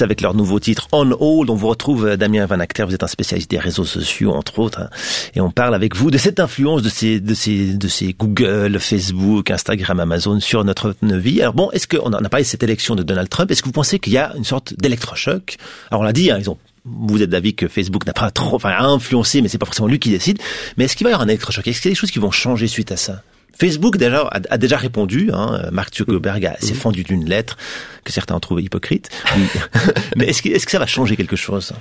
Avec 0.00 0.20
leur 0.20 0.34
nouveau 0.34 0.58
titre 0.58 0.88
On 0.92 1.10
Hold. 1.12 1.50
On 1.50 1.54
vous 1.54 1.68
retrouve 1.68 2.06
euh, 2.06 2.16
Damien 2.16 2.46
Van 2.46 2.58
Acter, 2.58 2.84
vous 2.84 2.94
êtes 2.94 3.02
un 3.02 3.08
spécialiste 3.08 3.50
des 3.50 3.58
réseaux 3.58 3.84
sociaux 3.84 4.32
entre 4.32 4.58
autres, 4.58 4.80
hein. 4.80 4.90
et 5.34 5.40
on 5.40 5.50
parle 5.50 5.74
avec 5.74 5.94
vous 5.94 6.10
de 6.10 6.18
cette 6.18 6.40
influence 6.40 6.82
de 6.82 6.88
ces 6.88 7.20
de 7.20 7.34
ces 7.34 7.74
de 7.74 7.88
ces 7.88 8.12
Google, 8.12 8.78
Facebook, 8.80 9.50
Instagram, 9.50 10.00
Amazon 10.00 10.40
sur 10.40 10.64
notre 10.64 10.94
vie. 11.00 11.40
Alors 11.40 11.54
bon, 11.54 11.70
est-ce 11.70 11.86
qu'on 11.86 12.12
a 12.12 12.28
parlé 12.28 12.44
de 12.44 12.48
cette 12.48 12.62
élection 12.62 12.96
de 12.96 13.02
Donald 13.02 13.28
Trump? 13.28 13.50
Est-ce 13.50 13.62
que 13.62 13.68
vous 13.68 13.72
pensez 13.72 13.98
qu'il 13.98 14.12
y 14.12 14.18
a 14.18 14.32
une 14.36 14.44
sorte 14.44 14.74
d'électrochoc? 14.78 15.56
Alors 15.90 16.00
on 16.00 16.04
l'a 16.04 16.12
dit, 16.12 16.30
hein, 16.30 16.38
ils 16.40 16.50
ont 16.50 16.58
vous 16.84 17.22
êtes 17.22 17.30
d'avis 17.30 17.54
que 17.54 17.68
Facebook 17.68 18.06
n'a 18.06 18.12
pas 18.12 18.30
trop, 18.30 18.56
enfin, 18.56 18.74
influencé, 18.78 19.40
mais 19.40 19.48
c'est 19.48 19.58
pas 19.58 19.66
forcément 19.66 19.88
lui 19.88 19.98
qui 19.98 20.10
décide. 20.10 20.38
Mais 20.76 20.84
est-ce 20.84 20.96
qu'il 20.96 21.04
va 21.04 21.10
y 21.10 21.14
avoir 21.14 21.26
un 21.26 21.28
électrochoc? 21.28 21.66
Est-ce 21.66 21.80
qu'il 21.80 21.90
y 21.90 21.92
a 21.92 21.94
des 21.94 21.98
choses 21.98 22.10
qui 22.10 22.18
vont 22.18 22.30
changer 22.30 22.66
suite 22.66 22.92
à 22.92 22.96
ça? 22.96 23.22
Facebook 23.58 23.96
déjà 23.96 24.22
a, 24.22 24.40
a 24.50 24.58
déjà 24.58 24.76
répondu. 24.76 25.30
Hein, 25.32 25.68
Mark 25.72 25.94
Zuckerberg 25.94 26.52
s'est 26.60 26.74
fendu 26.74 27.02
d'une 27.02 27.28
lettre 27.28 27.56
que 28.04 28.12
certains 28.12 28.34
ont 28.34 28.40
trouvé 28.40 28.62
hypocrite. 28.62 29.10
Mais 30.16 30.26
est-ce 30.26 30.42
que, 30.42 30.48
est-ce 30.48 30.66
que 30.66 30.72
ça 30.72 30.78
va 30.78 30.86
changer 30.86 31.16
quelque 31.16 31.36
chose? 31.36 31.72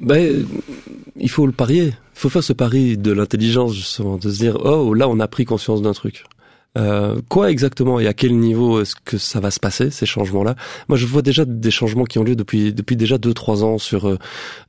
Ben, 0.00 0.46
il 1.16 1.30
faut 1.30 1.46
le 1.46 1.52
parier. 1.52 1.94
Il 2.14 2.18
faut 2.18 2.28
faire 2.28 2.42
ce 2.42 2.52
pari 2.52 2.96
de 2.96 3.12
l'intelligence, 3.12 3.74
justement, 3.74 4.16
de 4.16 4.30
se 4.30 4.38
dire, 4.38 4.56
oh, 4.64 4.94
là, 4.94 5.08
on 5.08 5.20
a 5.20 5.28
pris 5.28 5.44
conscience 5.44 5.82
d'un 5.82 5.92
truc. 5.92 6.24
Euh, 6.78 7.20
quoi 7.28 7.50
exactement 7.50 8.00
et 8.00 8.06
à 8.06 8.14
quel 8.14 8.34
niveau 8.38 8.80
est-ce 8.80 8.94
que 8.96 9.18
ça 9.18 9.40
va 9.40 9.50
se 9.50 9.60
passer 9.60 9.90
ces 9.90 10.06
changements-là? 10.06 10.56
Moi, 10.88 10.96
je 10.96 11.04
vois 11.06 11.20
déjà 11.20 11.44
des 11.44 11.70
changements 11.70 12.04
qui 12.04 12.18
ont 12.18 12.24
lieu 12.24 12.34
depuis 12.34 12.72
depuis 12.72 12.96
déjà 12.96 13.18
deux 13.18 13.34
trois 13.34 13.62
ans 13.62 13.76
sur 13.76 14.08
euh, 14.08 14.18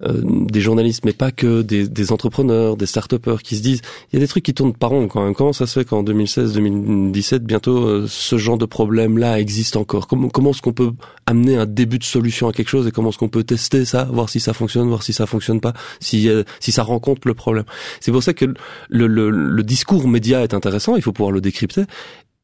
euh, 0.03 0.21
des 0.21 0.59
journalistes, 0.59 1.05
mais 1.05 1.13
pas 1.13 1.31
que 1.31 1.61
des, 1.61 1.87
des 1.87 2.11
entrepreneurs, 2.11 2.75
des 2.75 2.87
start-upers 2.87 3.41
qui 3.41 3.55
se 3.55 3.61
disent 3.61 3.81
il 4.11 4.15
y 4.15 4.17
a 4.17 4.19
des 4.19 4.27
trucs 4.27 4.43
qui 4.43 4.53
tournent 4.53 4.73
pas 4.73 4.87
rond 4.87 5.07
quand 5.07 5.23
même. 5.23 5.33
Comment 5.33 5.53
ça 5.53 5.65
se 5.65 5.79
fait 5.79 5.85
qu'en 5.85 6.03
2016-2017 6.03 7.39
bientôt 7.39 7.85
euh, 7.85 8.05
ce 8.09 8.37
genre 8.37 8.57
de 8.57 8.65
problème-là 8.65 9.39
existe 9.39 9.77
encore? 9.77 10.07
Comment 10.07 10.27
comment 10.27 10.51
est-ce 10.51 10.61
qu'on 10.61 10.73
peut 10.73 10.91
amener 11.25 11.55
un 11.55 11.65
début 11.65 11.99
de 11.99 12.03
solution 12.03 12.49
à 12.49 12.51
quelque 12.51 12.69
chose 12.69 12.85
et 12.85 12.91
comment 12.91 13.09
est-ce 13.09 13.17
qu'on 13.17 13.29
peut 13.29 13.45
tester 13.45 13.85
ça, 13.85 14.03
voir 14.11 14.27
si 14.27 14.41
ça 14.41 14.51
fonctionne, 14.51 14.89
voir 14.89 15.03
si 15.03 15.13
ça 15.13 15.25
fonctionne 15.25 15.61
pas, 15.61 15.71
si 16.01 16.29
si 16.59 16.71
ça 16.73 16.83
rencontre 16.83 17.29
le 17.29 17.33
problème? 17.33 17.63
C'est 18.01 18.11
pour 18.11 18.23
ça 18.23 18.33
que 18.33 18.45
le, 18.89 19.07
le, 19.07 19.29
le 19.29 19.63
discours 19.63 20.05
média 20.09 20.43
est 20.43 20.53
intéressant. 20.53 20.97
Il 20.97 21.01
faut 21.01 21.13
pouvoir 21.13 21.31
le 21.31 21.39
décrypter 21.39 21.83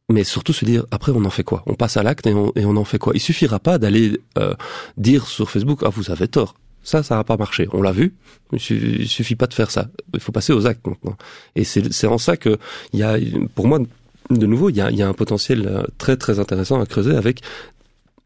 mais 0.09 0.23
surtout 0.23 0.53
se 0.53 0.65
dire 0.65 0.85
après 0.91 1.11
on 1.11 1.23
en 1.25 1.29
fait 1.29 1.43
quoi? 1.43 1.63
On 1.67 1.75
passe 1.75 1.97
à 1.97 2.03
l'acte 2.03 2.27
et 2.27 2.33
on, 2.33 2.75
en 2.75 2.83
fait 2.83 2.97
quoi? 2.97 3.13
Il 3.15 3.19
suffira 3.19 3.59
pas 3.59 3.77
d'aller 3.77 4.19
euh, 4.37 4.53
dire 4.97 5.27
sur 5.27 5.49
Facebook 5.49 5.81
ah 5.85 5.89
vous 5.89 6.11
avez 6.11 6.27
tort. 6.27 6.55
Ça, 6.81 7.03
ça 7.03 7.15
n'a 7.15 7.23
pas 7.23 7.37
marché. 7.37 7.67
On 7.73 7.81
l'a 7.81 7.91
vu. 7.91 8.15
Il 8.53 9.07
suffit, 9.07 9.35
pas 9.35 9.47
de 9.47 9.53
faire 9.53 9.69
ça. 9.69 9.89
Il 10.13 10.21
faut 10.21 10.31
passer 10.31 10.53
aux 10.53 10.65
actes 10.65 10.87
maintenant. 10.87 11.17
Et 11.55 11.63
c'est 11.65 12.07
en 12.07 12.17
ça 12.17 12.37
que 12.37 12.57
il 12.93 12.99
y 12.99 13.03
a, 13.03 13.17
pour 13.53 13.67
moi, 13.67 13.79
de 14.29 14.45
nouveau, 14.45 14.69
il 14.69 14.77
y 14.77 14.81
a, 14.81 14.89
y 14.89 15.01
a 15.01 15.07
un 15.07 15.13
potentiel 15.13 15.67
euh, 15.67 15.83
très 15.97 16.15
très 16.15 16.39
intéressant 16.39 16.79
à 16.81 16.85
creuser 16.85 17.15
avec 17.15 17.41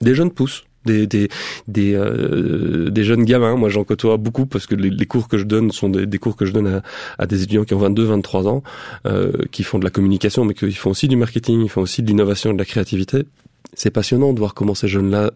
des 0.01 0.13
jeunes 0.15 0.31
pousses. 0.31 0.65
Des 0.85 1.07
des 1.07 1.29
des, 1.67 1.93
euh, 1.95 2.89
des 2.89 3.03
jeunes 3.03 3.23
gamins, 3.23 3.55
moi 3.55 3.69
j'en 3.69 3.83
côtoie 3.83 4.17
beaucoup 4.17 4.45
parce 4.45 4.67
que 4.67 4.75
les, 4.75 4.89
les 4.89 5.05
cours 5.05 5.27
que 5.27 5.37
je 5.37 5.45
donne 5.45 5.71
sont 5.71 5.89
des, 5.89 6.05
des 6.05 6.17
cours 6.17 6.35
que 6.35 6.45
je 6.45 6.51
donne 6.51 6.67
à, 6.67 6.83
à 7.17 7.25
des 7.25 7.43
étudiants 7.43 7.63
qui 7.63 7.73
ont 7.73 7.79
22, 7.79 8.03
23 8.03 8.47
ans, 8.47 8.63
euh, 9.05 9.31
qui 9.51 9.63
font 9.63 9.79
de 9.79 9.85
la 9.85 9.89
communication, 9.89 10.43
mais 10.45 10.53
qui 10.53 10.71
font 10.73 10.91
aussi 10.91 11.07
du 11.07 11.15
marketing, 11.15 11.61
ils 11.63 11.69
font 11.69 11.81
aussi 11.81 12.01
de 12.01 12.07
l'innovation, 12.07 12.51
et 12.51 12.53
de 12.53 12.59
la 12.59 12.65
créativité. 12.65 13.25
C'est 13.73 13.91
passionnant 13.91 14.33
de 14.33 14.39
voir 14.39 14.53
comment 14.53 14.75
ces 14.75 14.87
jeunes-là 14.87 15.31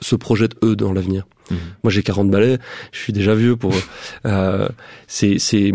se 0.00 0.16
projettent 0.16 0.56
eux 0.62 0.76
dans 0.76 0.92
l'avenir. 0.92 1.26
Mhm. 1.50 1.58
Moi 1.84 1.90
j'ai 1.90 2.02
40 2.02 2.30
balais, 2.30 2.58
je 2.92 2.98
suis 2.98 3.12
déjà 3.12 3.34
vieux 3.34 3.56
pour. 3.56 3.72
Euh, 4.26 4.68
c'est 5.06 5.38
c'est 5.38 5.72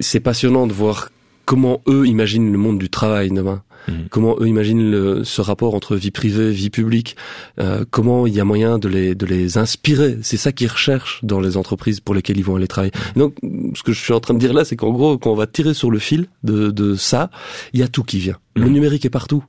c'est 0.00 0.20
passionnant 0.20 0.66
de 0.66 0.72
voir 0.72 1.10
comment 1.48 1.80
eux 1.88 2.06
imaginent 2.06 2.52
le 2.52 2.58
monde 2.58 2.78
du 2.78 2.90
travail 2.90 3.30
demain. 3.30 3.62
Mhm. 3.88 4.08
Comment 4.10 4.36
eux 4.38 4.46
imaginent 4.48 4.90
le, 4.90 5.24
ce 5.24 5.40
rapport 5.40 5.74
entre 5.74 5.96
vie 5.96 6.10
privée, 6.10 6.50
vie 6.50 6.68
publique. 6.68 7.16
euh, 7.58 7.84
comment 7.90 8.26
il 8.26 8.34
y 8.34 8.40
a 8.40 8.44
moyen 8.44 8.78
de 8.78 8.88
les 8.88 9.14
de 9.14 9.24
les 9.24 9.56
inspirer. 9.56 10.18
C'est 10.20 10.36
ça 10.36 10.52
qu'ils 10.52 10.68
recherchent 10.68 11.20
dans 11.22 11.40
les 11.40 11.56
entreprises 11.56 12.00
pour 12.00 12.14
lesquelles 12.14 12.36
ils 12.42 12.44
vont 12.44 12.56
aller 12.56 12.68
travailler. 12.68 12.92
Donc 13.16 13.30
ce 13.74 13.82
que 13.82 13.92
je 13.92 14.00
suis 14.06 14.12
en 14.12 14.20
train 14.20 14.34
de 14.34 14.38
dire 14.38 14.52
là, 14.52 14.64
c'est 14.66 14.76
qu'en 14.76 14.92
gros, 14.92 15.16
quand 15.16 15.30
on 15.30 15.40
va 15.42 15.46
tirer 15.46 15.72
sur 15.74 15.90
le 15.90 15.98
fil 16.08 16.26
de 16.44 16.70
de 16.70 16.94
ça, 16.96 17.30
il 17.72 17.80
y 17.80 17.82
a 17.82 17.88
tout 17.88 18.04
qui 18.04 18.18
vient. 18.18 18.36
Le 18.56 18.66
Mhm. 18.66 18.72
numérique 18.76 19.04
est 19.06 19.10
partout, 19.20 19.42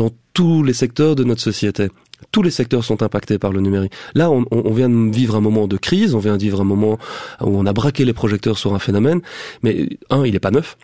dans 0.00 0.10
tous 0.34 0.64
les 0.64 0.72
secteurs 0.82 1.14
de 1.14 1.22
notre 1.24 1.42
société. 1.50 1.88
Tous 2.32 2.42
les 2.42 2.50
secteurs 2.50 2.82
sont 2.82 3.02
impactés 3.02 3.38
par 3.38 3.52
le 3.52 3.60
numérique. 3.60 3.92
Là, 4.14 4.30
on, 4.30 4.40
on- 4.50 4.62
on 4.70 4.72
vient 4.72 4.88
de 4.88 5.14
vivre 5.14 5.36
un 5.36 5.42
moment 5.42 5.66
de 5.68 5.76
crise, 5.76 6.14
on 6.14 6.18
vient 6.18 6.38
de 6.38 6.42
vivre 6.42 6.62
un 6.62 6.68
moment 6.74 6.94
où 7.42 7.50
on 7.60 7.66
a 7.66 7.74
braqué 7.74 8.06
les 8.06 8.14
projecteurs 8.14 8.56
sur 8.56 8.74
un 8.74 8.78
phénomène, 8.78 9.20
mais 9.62 9.72
un, 10.08 10.24
il 10.24 10.34
est 10.34 10.40
pas 10.40 10.50
neuf. 10.50 10.78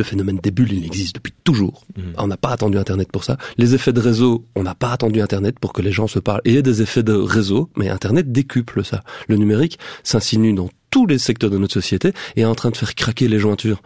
Le 0.00 0.04
phénomène 0.04 0.38
des 0.42 0.50
bulles, 0.50 0.72
il 0.72 0.86
existe 0.86 1.16
depuis 1.16 1.34
toujours. 1.44 1.84
Mhm. 1.94 2.14
On 2.16 2.26
n'a 2.26 2.38
pas 2.38 2.48
attendu 2.48 2.78
Internet 2.78 3.12
pour 3.12 3.22
ça. 3.22 3.36
Les 3.58 3.74
effets 3.74 3.92
de 3.92 4.00
réseau, 4.00 4.46
on 4.56 4.62
n'a 4.62 4.74
pas 4.74 4.92
attendu 4.92 5.20
Internet 5.20 5.58
pour 5.60 5.74
que 5.74 5.82
les 5.82 5.92
gens 5.92 6.06
se 6.06 6.18
parlent. 6.18 6.40
Et 6.46 6.52
il 6.52 6.54
y 6.54 6.58
a 6.58 6.62
des 6.62 6.80
effets 6.80 7.02
de 7.02 7.12
réseau, 7.12 7.68
mais 7.76 7.90
Internet 7.90 8.32
décuple 8.32 8.82
ça. 8.82 9.02
Le 9.28 9.36
numérique 9.36 9.78
s'insinue 10.02 10.54
dans 10.54 10.70
tous 10.90 11.06
les 11.06 11.18
secteurs 11.18 11.50
de 11.50 11.58
notre 11.58 11.74
société 11.74 12.12
et 12.36 12.42
est 12.42 12.44
en 12.44 12.54
train 12.54 12.70
de 12.70 12.76
faire 12.76 12.94
craquer 12.94 13.28
les 13.28 13.38
jointures. 13.38 13.80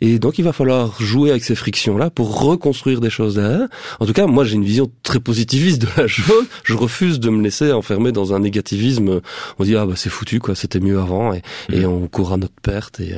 Et 0.00 0.18
donc 0.18 0.38
il 0.38 0.42
va 0.44 0.52
falloir 0.52 1.00
jouer 1.00 1.30
avec 1.30 1.44
ces 1.44 1.54
frictions-là 1.54 2.10
pour 2.10 2.40
reconstruire 2.40 3.00
des 3.00 3.10
choses 3.10 3.34
derrière. 3.36 3.68
En 4.00 4.06
tout 4.06 4.12
cas, 4.12 4.26
moi 4.26 4.44
j'ai 4.44 4.54
une 4.54 4.64
vision 4.64 4.90
très 5.02 5.20
positiviste 5.20 5.82
de 5.82 5.88
la 5.96 6.06
chose. 6.06 6.46
Je 6.64 6.74
refuse 6.74 7.20
de 7.20 7.30
me 7.30 7.42
laisser 7.42 7.72
enfermer 7.72 8.12
dans 8.12 8.34
un 8.34 8.40
négativisme. 8.40 9.20
On 9.58 9.64
dit 9.64 9.76
ah 9.76 9.86
bah 9.86 9.94
c'est 9.96 10.10
foutu 10.10 10.40
quoi, 10.40 10.54
c'était 10.54 10.80
mieux 10.80 10.98
avant 10.98 11.32
et, 11.34 11.42
et 11.72 11.84
on 11.86 12.06
court 12.08 12.32
à 12.32 12.36
notre 12.36 12.54
perte 12.62 13.00
et 13.00 13.14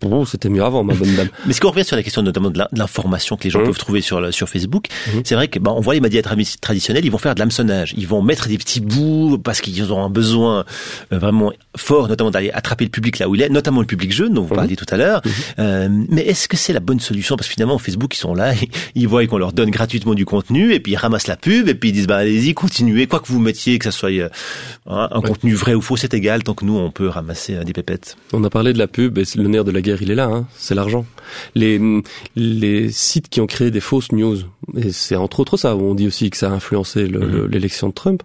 bon 0.00 0.24
c'était 0.24 0.48
mieux 0.48 0.64
avant 0.64 0.82
ma 0.84 0.94
bonne 0.94 1.14
dame. 1.14 1.28
Mais 1.46 1.52
ce 1.52 1.60
qu'on 1.60 1.70
revient 1.70 1.84
sur 1.84 1.96
la 1.96 2.02
question 2.02 2.22
notamment 2.22 2.50
de 2.50 2.60
l'information 2.72 3.36
que 3.36 3.44
les 3.44 3.50
gens 3.50 3.60
Mhm. 3.60 3.66
peuvent 3.66 3.78
trouver 3.78 4.00
sur 4.00 4.32
sur 4.32 4.48
Facebook, 4.48 4.86
Mhm. 5.14 5.22
c'est 5.24 5.34
vrai 5.34 5.48
que 5.48 5.58
bah, 5.58 5.72
on 5.76 5.80
voit 5.80 5.94
les 5.94 6.00
médias 6.00 6.22
tradi- 6.22 6.58
traditionnels, 6.60 7.04
ils 7.04 7.10
vont 7.10 7.18
faire 7.18 7.34
de 7.34 7.40
l'hameçonnage, 7.40 7.94
ils 7.96 8.06
vont 8.08 8.22
mettre 8.22 8.48
des 8.48 8.58
petits 8.58 8.80
bouts 8.80 9.38
parce 9.42 9.60
qu'ils 9.60 9.92
ont 9.92 10.02
un 10.02 10.08
besoin 10.10 10.64
euh, 11.12 11.18
vraiment 11.18 11.52
fort, 11.76 12.08
notamment 12.08 12.30
d'aller 12.30 12.50
attraper 12.50 12.79
frapper 12.80 12.84
le 12.86 12.90
public 12.90 13.18
là 13.18 13.28
où 13.28 13.34
il 13.34 13.42
est, 13.42 13.48
notamment 13.48 13.80
le 13.80 13.86
public 13.86 14.12
jeune 14.12 14.32
dont 14.34 14.42
vous 14.42 14.50
Mhm. 14.54 14.56
parliez 14.56 14.76
tout 14.76 14.86
à 14.90 14.96
l'heure. 14.96 15.22
Euh, 15.58 15.88
mais 16.08 16.22
est-ce 16.22 16.48
que 16.48 16.56
c'est 16.56 16.72
la 16.72 16.80
bonne 16.80 17.00
solution? 17.00 17.36
Parce 17.36 17.48
que 17.48 17.52
finalement, 17.54 17.78
Facebook, 17.78 18.14
ils 18.14 18.18
sont 18.18 18.34
là, 18.34 18.52
ils 18.94 19.06
voient 19.08 19.26
qu'on 19.26 19.38
leur 19.38 19.52
donne 19.52 19.70
gratuitement 19.70 20.14
du 20.14 20.24
contenu, 20.24 20.72
et 20.72 20.80
puis 20.80 20.92
ils 20.92 20.96
ramassent 20.96 21.26
la 21.26 21.36
pub, 21.36 21.68
et 21.68 21.74
puis 21.74 21.90
ils 21.90 21.92
disent, 21.92 22.06
bah 22.06 22.16
allez-y, 22.16 22.54
continuez, 22.54 23.06
quoi 23.06 23.20
que 23.20 23.26
vous 23.28 23.38
mettiez, 23.40 23.78
que 23.78 23.84
ça 23.84 23.90
soit 23.90 24.10
euh, 24.10 24.28
un, 24.86 25.08
un 25.10 25.20
Ouais. 25.20 25.28
contenu 25.28 25.54
vrai 25.54 25.74
ou 25.74 25.80
faux, 25.82 25.96
c'est 25.96 26.14
égal, 26.14 26.42
tant 26.42 26.54
que 26.54 26.64
nous, 26.64 26.76
on 26.76 26.90
peut 26.90 27.08
ramasser 27.08 27.54
euh, 27.56 27.64
des 27.64 27.72
pépettes. 27.72 28.16
On 28.32 28.42
a 28.44 28.50
parlé 28.50 28.72
de 28.72 28.78
la 28.78 28.86
pub 28.88 29.18
et 29.18 29.24
le 29.36 29.48
nerf 29.48 29.64
de 29.64 29.70
la 29.70 29.82
guerre, 29.82 30.00
il 30.02 30.10
est 30.10 30.14
là, 30.14 30.26
hein, 30.26 30.46
c'est 30.56 30.74
l'argent. 30.74 31.04
Les, 31.54 31.80
les 32.36 32.90
sites 32.90 33.28
qui 33.28 33.40
ont 33.40 33.46
créé 33.46 33.70
des 33.70 33.80
fausses 33.80 34.12
news, 34.12 34.38
et 34.76 34.92
c'est 34.92 35.16
entre 35.16 35.40
autres 35.40 35.56
ça, 35.56 35.76
où 35.76 35.82
on 35.82 35.94
dit 35.94 36.06
aussi 36.06 36.30
que 36.30 36.36
ça 36.36 36.48
a 36.48 36.52
influencé 36.52 37.04
Mhm. 37.04 37.10
le- 37.12 37.46
l'élection 37.46 37.88
de 37.88 37.92
Trump, 37.94 38.22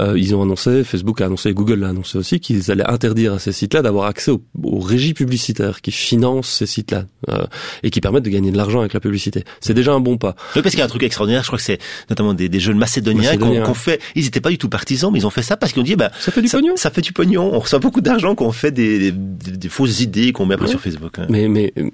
euh, 0.00 0.14
ils 0.18 0.34
ont 0.34 0.42
annoncé, 0.42 0.84
Facebook 0.84 1.20
a 1.20 1.26
annoncé, 1.26 1.52
Google 1.52 1.80
l'a 1.80 1.88
annoncé 1.88 2.18
aussi, 2.18 2.40
qu'ils 2.40 2.70
allaient 2.70 2.88
interdire 2.88 3.34
à 3.34 3.38
ces 3.38 3.52
sites-là 3.52 3.82
d'avoir 3.82 3.97
accès 4.06 4.30
aux, 4.30 4.42
aux 4.62 4.78
régies 4.80 5.14
publicitaires 5.14 5.80
qui 5.80 5.90
financent 5.90 6.48
ces 6.50 6.66
sites-là 6.66 7.04
euh, 7.28 7.44
et 7.82 7.90
qui 7.90 8.00
permettent 8.00 8.24
de 8.24 8.30
gagner 8.30 8.50
de 8.50 8.56
l'argent 8.56 8.80
avec 8.80 8.92
la 8.94 9.00
publicité. 9.00 9.44
C'est 9.60 9.74
déjà 9.74 9.92
un 9.92 10.00
bon 10.00 10.16
pas. 10.18 10.34
Oui, 10.56 10.62
parce 10.62 10.70
qu'il 10.70 10.78
y 10.78 10.82
a 10.82 10.84
un 10.84 10.88
truc 10.88 11.02
extraordinaire, 11.02 11.42
je 11.42 11.48
crois 11.48 11.58
que 11.58 11.64
c'est 11.64 11.78
notamment 12.08 12.34
des, 12.34 12.48
des 12.48 12.60
jeunes 12.60 12.78
macédoniens 12.78 13.36
qu'on 13.36 13.60
qu'on 13.62 13.74
fait, 13.74 14.00
ils 14.14 14.26
étaient 14.26 14.40
pas 14.40 14.50
du 14.50 14.58
tout 14.58 14.68
partisans, 14.68 15.10
mais 15.12 15.18
ils 15.18 15.26
ont 15.26 15.30
fait 15.30 15.42
ça 15.42 15.56
parce 15.56 15.72
qu'ils 15.72 15.80
ont 15.80 15.84
dit, 15.84 15.96
bah, 15.96 16.10
Ça 16.20 16.30
fait 16.32 16.42
du 16.42 16.48
ça, 16.48 16.58
pognon. 16.58 16.76
ça 16.76 16.90
fait 16.90 17.00
du 17.02 17.12
pognon, 17.12 17.50
on 17.52 17.58
reçoit 17.58 17.78
beaucoup 17.80 18.00
d'argent 18.00 18.34
qu'on 18.34 18.52
fait 18.52 18.70
des, 18.70 19.10
des, 19.12 19.12
des 19.56 19.68
fausses 19.68 20.00
idées 20.00 20.32
qu'on 20.32 20.46
met 20.46 20.54
après 20.54 20.66
Ouais. 20.66 20.70
sur 20.72 20.80
Facebook. 20.80 21.18
hein. 21.18 21.26
Mais, 21.28 21.48
mais, 21.48 21.72
euh, 21.78 21.88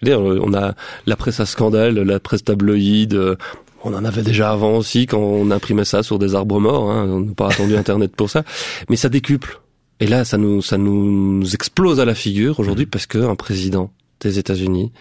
je 0.00 0.06
veux 0.08 0.16
dire, 0.16 0.20
euh, 0.20 0.40
on 0.42 0.54
a 0.54 0.74
la 1.06 1.16
presse 1.16 1.40
à 1.40 1.46
scandale, 1.46 1.94
la 1.98 2.20
presse 2.20 2.44
tabloïde. 2.44 3.14
euh, 3.14 3.36
On 3.84 3.94
en 3.94 4.04
avait 4.04 4.22
déjà 4.22 4.50
avant 4.50 4.76
aussi 4.76 5.06
quand 5.06 5.18
on 5.18 5.50
imprimait 5.50 5.84
ça 5.84 6.02
sur 6.02 6.18
des 6.18 6.34
arbres 6.34 6.58
morts. 6.60 6.90
Hein, 6.90 7.06
on 7.10 7.20
n'a 7.20 7.34
pas 7.34 7.48
attendu 7.48 7.76
Internet 7.84 8.14
pour 8.16 8.30
ça. 8.30 8.44
Mais 8.88 8.96
ça 8.96 9.08
décuple. 9.08 9.60
Et 10.00 10.06
là, 10.06 10.24
ça 10.24 10.38
nous, 10.38 10.62
ça 10.62 10.78
nous 10.78 11.42
explose 11.54 12.00
à 12.00 12.04
la 12.04 12.14
figure 12.14 12.60
aujourd'hui 12.60 12.86
parce 12.86 13.06
que 13.06 13.18
un 13.18 13.34
président 13.34 13.90
des 14.20 14.38
États-Unis 14.38 14.92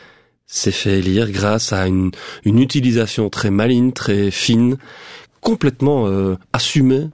s'est 0.48 0.72
fait 0.72 1.00
élire 1.00 1.30
grâce 1.30 1.74
à 1.74 1.88
une, 1.88 2.12
une 2.46 2.60
utilisation 2.60 3.30
très 3.30 3.52
maligne, 3.52 3.92
très 3.92 4.32
fine, 4.32 4.78
complètement 5.42 6.08
euh, 6.08 6.36
assumée 6.54 7.10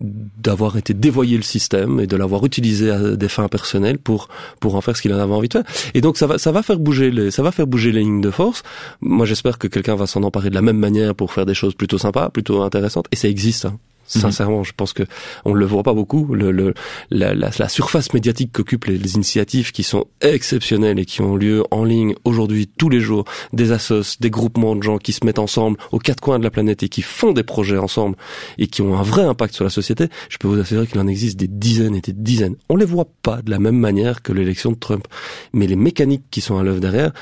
d'avoir 0.00 0.76
été 0.76 0.92
dévoyé 0.92 1.36
le 1.36 1.42
système 1.42 2.00
et 2.00 2.06
de 2.06 2.16
l'avoir 2.16 2.44
utilisé 2.44 2.90
à 2.90 2.98
des 3.14 3.28
fins 3.28 3.46
personnelles 3.46 3.98
pour 3.98 4.28
pour 4.58 4.74
en 4.74 4.80
faire 4.80 4.96
ce 4.96 5.02
qu'il 5.02 5.14
en 5.14 5.18
avait 5.18 5.32
envie 5.32 5.48
de 5.48 5.52
faire. 5.52 5.64
Et 5.94 6.00
donc 6.00 6.16
ça 6.16 6.26
va 6.26 6.36
ça 6.36 6.50
va 6.50 6.62
faire 6.64 6.80
bouger 6.80 7.12
les 7.12 7.30
ça 7.30 7.42
va 7.42 7.52
faire 7.52 7.68
bouger 7.68 7.92
les 7.92 8.00
lignes 8.00 8.20
de 8.20 8.30
force. 8.30 8.64
Moi 9.00 9.24
j'espère 9.24 9.56
que 9.56 9.68
quelqu'un 9.68 9.94
va 9.94 10.08
s'en 10.08 10.24
emparer 10.24 10.50
de 10.50 10.54
la 10.56 10.62
même 10.62 10.78
manière 10.78 11.14
pour 11.14 11.32
faire 11.32 11.46
des 11.46 11.54
choses 11.54 11.74
plutôt 11.74 11.98
sympas, 11.98 12.28
plutôt 12.30 12.62
intéressantes 12.62 13.06
et 13.12 13.16
ça 13.16 13.28
existe. 13.28 13.66
Hein. 13.66 13.78
Sincèrement, 14.06 14.62
je 14.62 14.72
pense 14.76 14.92
que 14.92 15.04
on 15.44 15.54
le 15.54 15.66
voit 15.66 15.82
pas 15.82 15.94
beaucoup. 15.94 16.34
Le, 16.34 16.50
le 16.50 16.74
la, 17.10 17.34
la, 17.34 17.50
la 17.58 17.68
surface 17.68 18.12
médiatique 18.12 18.52
qu'occupent 18.52 18.86
les, 18.86 18.98
les 18.98 19.14
initiatives 19.14 19.72
qui 19.72 19.82
sont 19.82 20.06
exceptionnelles 20.20 20.98
et 20.98 21.04
qui 21.04 21.22
ont 21.22 21.36
lieu 21.36 21.64
en 21.70 21.84
ligne 21.84 22.14
aujourd'hui 22.24 22.66
tous 22.66 22.88
les 22.88 23.00
jours, 23.00 23.24
des 23.52 23.72
assos, 23.72 24.18
des 24.20 24.30
groupements 24.30 24.76
de 24.76 24.82
gens 24.82 24.98
qui 24.98 25.12
se 25.12 25.24
mettent 25.24 25.38
ensemble 25.38 25.78
aux 25.92 25.98
quatre 25.98 26.20
coins 26.20 26.38
de 26.38 26.44
la 26.44 26.50
planète 26.50 26.82
et 26.82 26.88
qui 26.88 27.02
font 27.02 27.32
des 27.32 27.42
projets 27.42 27.78
ensemble 27.78 28.16
et 28.58 28.66
qui 28.66 28.82
ont 28.82 28.96
un 28.96 29.02
vrai 29.02 29.22
impact 29.22 29.54
sur 29.54 29.64
la 29.64 29.70
société. 29.70 30.08
Je 30.28 30.38
peux 30.38 30.48
vous 30.48 30.60
assurer 30.60 30.86
qu'il 30.86 31.00
en 31.00 31.06
existe 31.06 31.38
des 31.38 31.48
dizaines 31.48 31.94
et 31.94 32.00
des 32.00 32.12
dizaines. 32.12 32.56
On 32.68 32.76
les 32.76 32.84
voit 32.84 33.08
pas 33.22 33.42
de 33.42 33.50
la 33.50 33.58
même 33.58 33.78
manière 33.78 34.22
que 34.22 34.32
l'élection 34.32 34.72
de 34.72 34.76
Trump, 34.76 35.06
mais 35.52 35.66
les 35.66 35.76
mécaniques 35.76 36.24
qui 36.30 36.40
sont 36.40 36.58
à 36.58 36.62
l'œuvre 36.62 36.80
derrière 36.80 37.12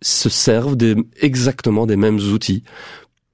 se 0.00 0.28
servent 0.28 0.76
des, 0.76 0.96
exactement 1.20 1.86
des 1.86 1.96
mêmes 1.96 2.18
outils 2.18 2.64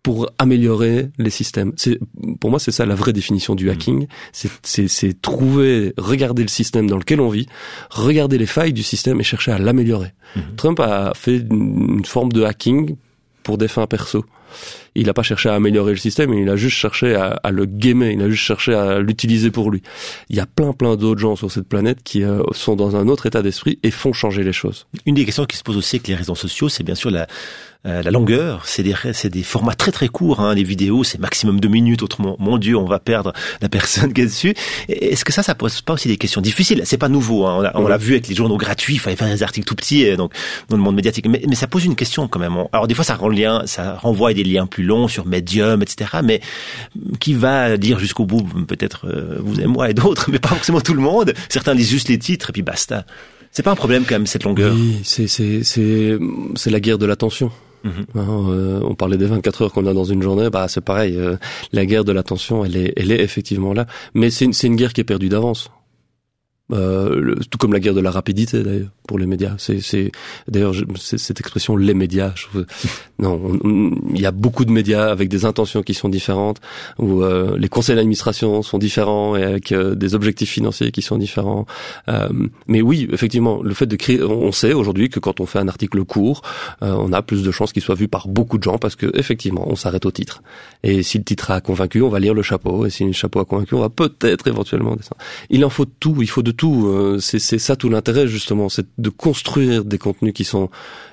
pour 0.08 0.30
améliorer 0.38 1.10
les 1.18 1.28
systèmes. 1.28 1.74
C'est 1.76 1.98
pour 2.40 2.48
moi 2.48 2.58
c'est 2.58 2.70
ça 2.70 2.86
la 2.86 2.94
vraie 2.94 3.12
définition 3.12 3.54
du 3.54 3.68
hacking. 3.68 4.06
C'est 4.32 4.88
c'est 4.88 5.20
trouver, 5.20 5.92
regarder 5.98 6.40
le 6.40 6.48
système 6.48 6.88
dans 6.88 6.96
lequel 6.96 7.20
on 7.20 7.28
vit, 7.28 7.46
regarder 7.90 8.38
les 8.38 8.46
failles 8.46 8.72
du 8.72 8.82
système 8.82 9.20
et 9.20 9.22
chercher 9.22 9.52
à 9.52 9.58
l'améliorer. 9.58 10.14
Mhm. 10.34 10.42
Trump 10.56 10.80
a 10.80 11.12
fait 11.14 11.36
une 11.36 11.96
une 11.98 12.06
forme 12.06 12.32
de 12.32 12.42
hacking 12.42 12.96
pour 13.42 13.58
des 13.58 13.68
fins 13.68 13.86
perso. 13.86 14.24
Il 14.94 15.06
n'a 15.06 15.12
pas 15.12 15.22
cherché 15.22 15.50
à 15.50 15.54
améliorer 15.54 15.92
le 15.92 15.98
système, 15.98 16.32
il 16.32 16.48
a 16.48 16.56
juste 16.56 16.78
cherché 16.78 17.14
à, 17.14 17.38
à 17.42 17.50
le 17.50 17.66
gamer, 17.66 18.10
il 18.10 18.22
a 18.22 18.30
juste 18.30 18.44
cherché 18.44 18.72
à 18.72 19.00
l'utiliser 19.00 19.50
pour 19.50 19.70
lui. 19.70 19.82
Il 20.30 20.36
y 20.36 20.40
a 20.40 20.46
plein 20.46 20.72
plein 20.72 20.96
d'autres 20.96 21.20
gens 21.20 21.36
sur 21.36 21.50
cette 21.52 21.68
planète 21.68 21.98
qui 22.02 22.24
euh, 22.24 22.42
sont 22.52 22.76
dans 22.76 22.96
un 22.96 23.08
autre 23.08 23.26
état 23.26 23.42
d'esprit 23.42 23.78
et 23.82 23.90
font 23.90 24.14
changer 24.14 24.42
les 24.42 24.54
choses. 24.54 24.86
Une 25.04 25.16
des 25.16 25.26
questions 25.26 25.44
qui 25.44 25.58
se 25.58 25.62
pose 25.62 25.76
aussi 25.76 25.96
avec 25.96 26.08
les 26.08 26.14
réseaux 26.14 26.34
sociaux, 26.34 26.70
c'est 26.70 26.82
bien 26.82 26.94
sûr 26.94 27.10
la, 27.10 27.26
euh, 27.86 28.02
la 28.02 28.10
longueur. 28.10 28.66
C'est 28.66 28.82
des, 28.82 28.94
c'est 29.12 29.30
des 29.30 29.44
formats 29.44 29.74
très 29.74 29.92
très 29.92 30.08
courts. 30.08 30.40
Hein. 30.40 30.54
Les 30.54 30.64
vidéos, 30.64 31.04
c'est 31.04 31.18
maximum 31.18 31.60
deux 31.60 31.68
minutes. 31.68 32.02
Autrement, 32.02 32.36
mon 32.40 32.58
Dieu, 32.58 32.76
on 32.76 32.86
va 32.86 32.98
perdre 32.98 33.32
la 33.60 33.68
personne 33.68 34.12
qui 34.12 34.22
est 34.22 34.26
dessus. 34.26 34.54
Est-ce 34.88 35.24
que 35.24 35.32
ça, 35.32 35.44
ça 35.44 35.54
pose 35.54 35.80
pas 35.80 35.92
aussi 35.92 36.08
des 36.08 36.16
questions 36.16 36.40
difficiles? 36.40 36.82
C'est 36.84 36.98
pas 36.98 37.08
nouveau. 37.08 37.46
Hein. 37.46 37.70
On 37.74 37.86
l'a 37.86 37.96
vu 37.96 38.14
avec 38.14 38.26
les 38.26 38.34
journaux 38.34 38.56
gratuits. 38.56 38.94
Il 38.94 38.98
fallait 38.98 39.16
faire 39.16 39.28
des 39.28 39.42
articles 39.42 39.66
tout 39.66 39.76
petits, 39.76 40.08
euh, 40.08 40.16
donc 40.16 40.32
dans 40.68 40.76
le 40.76 40.82
monde 40.82 40.96
médiatique. 40.96 41.28
Mais, 41.28 41.42
mais 41.48 41.54
ça 41.54 41.68
pose 41.68 41.84
une 41.84 41.94
question 41.94 42.26
quand 42.26 42.40
même. 42.40 42.56
Alors 42.72 42.88
des 42.88 42.94
fois, 42.94 43.04
ça 43.04 43.14
rend 43.14 43.28
lien, 43.28 43.62
ça 43.66 43.94
renvoie 43.94 44.30
à 44.30 44.34
des 44.34 44.44
liens 44.44 44.66
plus 44.66 44.84
longs 44.84 45.06
sur 45.06 45.24
Medium, 45.24 45.80
etc. 45.80 46.10
Mais 46.24 46.40
qui 47.20 47.34
va 47.34 47.76
lire 47.76 47.98
jusqu'au 48.00 48.26
bout? 48.26 48.42
Peut-être 48.66 49.06
euh, 49.06 49.38
vous 49.40 49.60
et 49.60 49.66
moi 49.66 49.88
et 49.88 49.94
d'autres, 49.94 50.30
mais 50.30 50.40
pas 50.40 50.48
forcément 50.48 50.80
tout 50.80 50.94
le 50.94 51.00
monde. 51.00 51.32
Certains 51.48 51.74
lisent 51.74 51.90
juste 51.90 52.08
les 52.08 52.18
titres 52.18 52.50
et 52.50 52.52
puis 52.52 52.62
basta. 52.62 53.04
C'est 53.52 53.62
pas 53.62 53.70
un 53.70 53.76
problème 53.76 54.04
quand 54.04 54.16
même 54.16 54.26
cette 54.26 54.44
longueur. 54.44 54.74
Oui, 54.74 54.98
c'est 55.04 55.28
c'est 55.28 55.62
c'est 55.62 56.70
la 56.70 56.80
guerre 56.80 56.98
de 56.98 57.06
l'attention. 57.06 57.50
Mhm. 57.88 58.06
Hein, 58.16 58.26
euh, 58.50 58.80
on 58.84 58.94
parlait 58.94 59.16
des 59.16 59.26
24 59.26 59.62
heures 59.62 59.72
qu'on 59.72 59.86
a 59.86 59.94
dans 59.94 60.04
une 60.04 60.22
journée, 60.22 60.50
bah 60.50 60.66
c'est 60.68 60.80
pareil. 60.84 61.16
euh, 61.16 61.36
la 61.72 61.86
guerre 61.86 62.04
de 62.04 62.12
l'attention, 62.12 62.64
elle 62.64 62.76
est 62.76 62.92
elle 62.96 63.12
est 63.12 63.20
effectivement 63.22 63.72
là, 63.72 63.86
mais 64.14 64.30
c'est 64.30 64.44
une, 64.44 64.52
c'est 64.52 64.66
une 64.66 64.76
guerre 64.76 64.92
qui 64.92 65.00
est 65.00 65.04
perdue 65.04 65.28
d'avance. 65.28 65.70
Euh, 66.70 67.18
le- 67.18 67.36
tout 67.36 67.56
comme 67.56 67.72
la 67.72 67.80
guerre 67.80 67.94
de 67.94 68.00
la 68.02 68.10
rapidité 68.10 68.62
d'ailleurs 68.62 68.90
pour 69.06 69.18
les 69.18 69.24
médias. 69.24 69.54
C'est 69.56 69.80
c'est 69.80 70.12
d'ailleurs 70.48 70.74
cette 70.96 71.40
expression 71.40 71.76
les 71.76 71.94
médias. 71.94 72.32
Je 72.36 72.42
trouve, 72.46 72.66
non, 73.18 73.40
on- 73.42 73.58
on- 73.66 73.94
il 74.14 74.20
y 74.20 74.26
a 74.26 74.32
beaucoup 74.32 74.66
de 74.66 74.70
médias 74.70 75.06
avec 75.10 75.30
des 75.30 75.46
intentions 75.46 75.82
qui 75.82 75.94
sont 75.94 76.10
différentes, 76.10 76.60
où 76.98 77.22
euh, 77.22 77.56
les 77.58 77.70
conseils 77.70 77.96
d'administration 77.96 78.62
sont 78.62 78.76
différents 78.76 79.34
et 79.34 79.44
avec 79.44 79.72
euh, 79.72 79.94
des 79.94 80.14
objectifs 80.14 80.50
financiers 80.50 80.90
qui 80.90 81.00
sont 81.00 81.16
différents. 81.16 81.64
Euh, 82.08 82.28
mais 82.66 82.82
oui, 82.82 83.08
effectivement, 83.12 83.62
le 83.62 83.72
fait 83.72 83.86
de 83.86 83.96
créer, 83.96 84.22
on 84.22 84.52
sait 84.52 84.74
aujourd'hui 84.74 85.08
que 85.08 85.20
quand 85.20 85.40
on 85.40 85.46
fait 85.46 85.58
un 85.60 85.68
article 85.68 86.04
court, 86.04 86.42
euh, 86.82 86.92
on 86.98 87.14
a 87.14 87.22
plus 87.22 87.42
de 87.42 87.50
chances 87.50 87.72
qu'il 87.72 87.82
soit 87.82 87.94
vu 87.94 88.08
par 88.08 88.28
beaucoup 88.28 88.58
de 88.58 88.62
gens 88.62 88.76
parce 88.76 88.94
que 88.94 89.06
effectivement, 89.18 89.64
on 89.70 89.74
s'arrête 89.76 90.04
au 90.04 90.10
titre. 90.10 90.42
Et 90.82 91.02
si 91.02 91.16
le 91.16 91.24
titre 91.24 91.50
a 91.50 91.62
convaincu, 91.62 92.02
on 92.02 92.10
va 92.10 92.20
lire 92.20 92.34
le 92.34 92.42
chapeau. 92.42 92.84
Et 92.84 92.90
si 92.90 93.04
le 93.04 93.12
chapeau 93.12 93.40
a 93.40 93.46
convaincu, 93.46 93.74
on 93.74 93.80
va 93.80 93.88
peut-être 93.88 94.48
éventuellement 94.48 94.94
descendre. 94.96 95.16
Il 95.48 95.64
en 95.64 95.70
faut 95.70 95.86
tout. 95.86 96.16
Il 96.20 96.28
faut 96.28 96.42
de 96.42 96.52
tout. 96.58 96.86
Euh, 96.88 97.18
C'est 97.20 97.58
ça 97.58 97.74
tout 97.76 97.88
l'intérêt 97.88 98.28
justement, 98.28 98.68
c'est 98.68 98.86
de 98.98 99.08
construire 99.08 99.84
des 99.84 99.96
contenus 99.96 100.34
qui 100.34 100.44
sont 100.44 100.68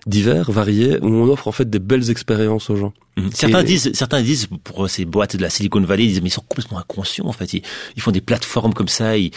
divers, 0.06 0.52
variés, 0.52 0.98
où 1.02 1.08
on 1.08 1.30
offre 1.32 1.48
en 1.48 1.54
fait 1.54 1.70
des 1.70 1.80
belles 1.80 2.10
expériences 2.10 2.70
aux 2.70 2.76
gens. 2.76 2.94
Mhm. 3.18 3.30
Certains 3.34 3.62
Et- 3.62 3.64
disent, 3.64 3.92
certains 3.94 4.22
disent 4.22 4.48
pour 4.66 4.90
ces 4.90 5.06
boîtes 5.06 5.38
de 5.38 5.42
la 5.42 5.50
Silicon 5.50 5.80
Valley, 5.80 6.04
ils 6.04 6.10
disent 6.10 6.22
mais 6.22 6.28
ils 6.28 6.32
sont 6.34 6.44
complètement 6.48 6.80
inconscients 6.80 7.28
en 7.28 7.32
fait. 7.32 7.54
Ils, 7.54 7.62
ils 7.96 8.02
font 8.02 8.12
des 8.12 8.20
plateformes 8.20 8.74
comme 8.74 8.90
ça, 8.90 9.16
ils, 9.18 9.32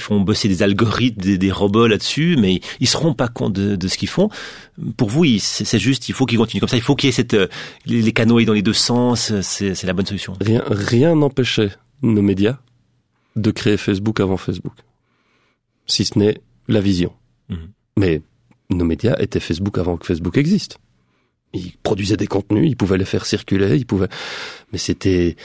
font 0.00 0.20
bosser 0.20 0.48
des 0.48 0.62
algorithmes, 0.64 1.20
des, 1.20 1.38
des 1.38 1.52
robots 1.52 1.86
là-dessus, 1.86 2.36
mais 2.40 2.60
ils 2.80 2.88
se 2.88 2.96
rendent 2.96 3.16
pas 3.16 3.28
compte 3.28 3.52
de, 3.52 3.76
de 3.76 3.88
ce 3.88 3.96
qu'ils 3.96 4.08
font. 4.08 4.30
Pour 4.96 5.10
vous, 5.10 5.24
c'est 5.38 5.78
juste, 5.78 6.08
il 6.08 6.14
faut 6.14 6.26
qu'ils 6.26 6.38
continuent 6.38 6.60
comme 6.60 6.68
ça. 6.68 6.76
Il 6.76 6.82
faut 6.82 6.96
qu'il 6.96 7.06
y 7.06 7.10
ait 7.10 7.12
cette, 7.12 7.34
euh, 7.34 7.46
les, 7.86 8.12
canaux 8.12 8.38
aillent 8.38 8.46
dans 8.46 8.52
les 8.52 8.62
deux 8.62 8.72
sens. 8.72 9.32
C'est 9.42 9.74
c'est 9.76 9.86
la 9.86 9.92
bonne 9.92 10.06
solution. 10.06 10.34
Rien 10.40 10.64
rien 10.66 11.14
n'empêchait 11.14 11.70
nos 12.02 12.22
médias 12.22 12.58
de 13.36 13.50
créer 13.50 13.76
Facebook 13.76 14.20
avant 14.20 14.36
Facebook, 14.36 14.74
si 15.86 16.04
ce 16.04 16.18
n'est 16.18 16.38
la 16.68 16.80
vision. 16.80 17.12
Mhm. 17.48 17.68
Mais 17.98 18.22
nos 18.70 18.84
médias 18.84 19.16
étaient 19.18 19.40
Facebook 19.40 19.78
avant 19.78 19.96
que 19.96 20.06
Facebook 20.06 20.36
existe. 20.38 20.78
Ils 21.52 21.72
produisaient 21.82 22.16
des 22.16 22.26
contenus, 22.26 22.68
ils 22.68 22.76
pouvaient 22.76 22.98
les 22.98 23.04
faire 23.04 23.26
circuler, 23.26 23.76
ils 23.76 23.86
pouvaient. 23.86 24.08
Mais 24.72 24.78
c'était 24.78 25.36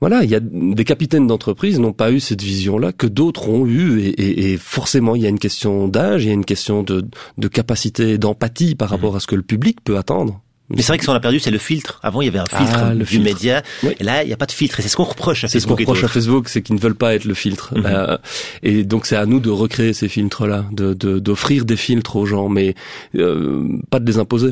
voilà, 0.00 0.24
il 0.24 0.30
y 0.30 0.34
a 0.34 0.40
des 0.40 0.82
capitaines 0.84 1.28
d'entreprise 1.28 1.78
n'ont 1.78 1.92
pas 1.92 2.10
eu 2.10 2.18
cette 2.18 2.42
vision-là 2.42 2.92
que 2.92 3.06
d'autres 3.06 3.48
ont 3.48 3.64
eu 3.66 4.00
et, 4.00 4.08
et- 4.08 4.52
et 4.52 4.56
forcément 4.58 5.14
il 5.14 5.22
y 5.22 5.26
a 5.26 5.28
une 5.28 5.38
question 5.38 5.86
d'âge, 5.86 6.24
il 6.24 6.26
y 6.26 6.30
a 6.30 6.34
une 6.34 6.44
question 6.44 6.82
de, 6.82 7.04
de 7.38 7.48
capacité, 7.48 8.18
d'empathie 8.18 8.74
par 8.74 8.88
rapport 8.88 9.14
à 9.14 9.20
ce 9.20 9.28
que 9.28 9.36
le 9.36 9.42
public 9.44 9.78
peut 9.84 9.96
attendre. 9.98 10.41
Mais 10.70 10.80
c'est 10.80 10.88
vrai 10.88 10.98
que 10.98 11.04
ce 11.04 11.10
qu'on 11.10 11.14
a 11.16 11.20
perdu, 11.20 11.38
c'est 11.38 11.50
le 11.50 11.58
filtre. 11.58 12.00
Avant, 12.02 12.22
il 12.22 12.26
y 12.26 12.28
avait 12.28 12.38
un 12.38 12.46
filtre 12.46 12.72
Ah, 12.78 12.94
le 12.94 13.00
du 13.00 13.06
filtre. 13.06 13.24
média, 13.24 13.62
Oui. 13.82 13.90
et 14.00 14.04
là, 14.04 14.22
il 14.22 14.28
n'y 14.28 14.32
a 14.32 14.36
pas 14.38 14.46
de 14.46 14.52
filtre. 14.52 14.78
Et 14.80 14.82
c'est 14.82 14.88
ce 14.88 14.96
qu'on 14.96 15.04
reproche 15.04 15.44
à 15.44 15.48
C'est 15.48 15.60
ce 15.60 15.66
qu'on 15.66 15.76
Facebook. 15.76 15.96
reproche 15.96 16.04
à. 16.04 16.12
Facebook, 16.12 16.48
c'est 16.48 16.62
qu'ils 16.62 16.76
ne 16.76 16.80
veulent 16.80 16.94
pas 16.94 17.14
être 17.14 17.24
le 17.26 17.34
filtre. 17.34 17.74
Mhm. 17.76 17.84
Euh, 17.86 18.16
et 18.62 18.84
donc 18.84 19.04
c'est 19.06 19.16
à 19.16 19.26
nous 19.26 19.38
de 19.40 19.50
recréer 19.50 19.92
ces 19.92 20.08
filtres-là, 20.08 20.64
de 20.72 20.94
de- 20.94 21.18
d'offrir 21.18 21.64
des 21.66 21.76
filtres 21.76 22.16
aux 22.16 22.24
gens, 22.26 22.48
mais 22.48 22.74
euh, 23.16 23.68
pas 23.90 24.00
de 24.00 24.06
les 24.10 24.18
imposer. 24.18 24.50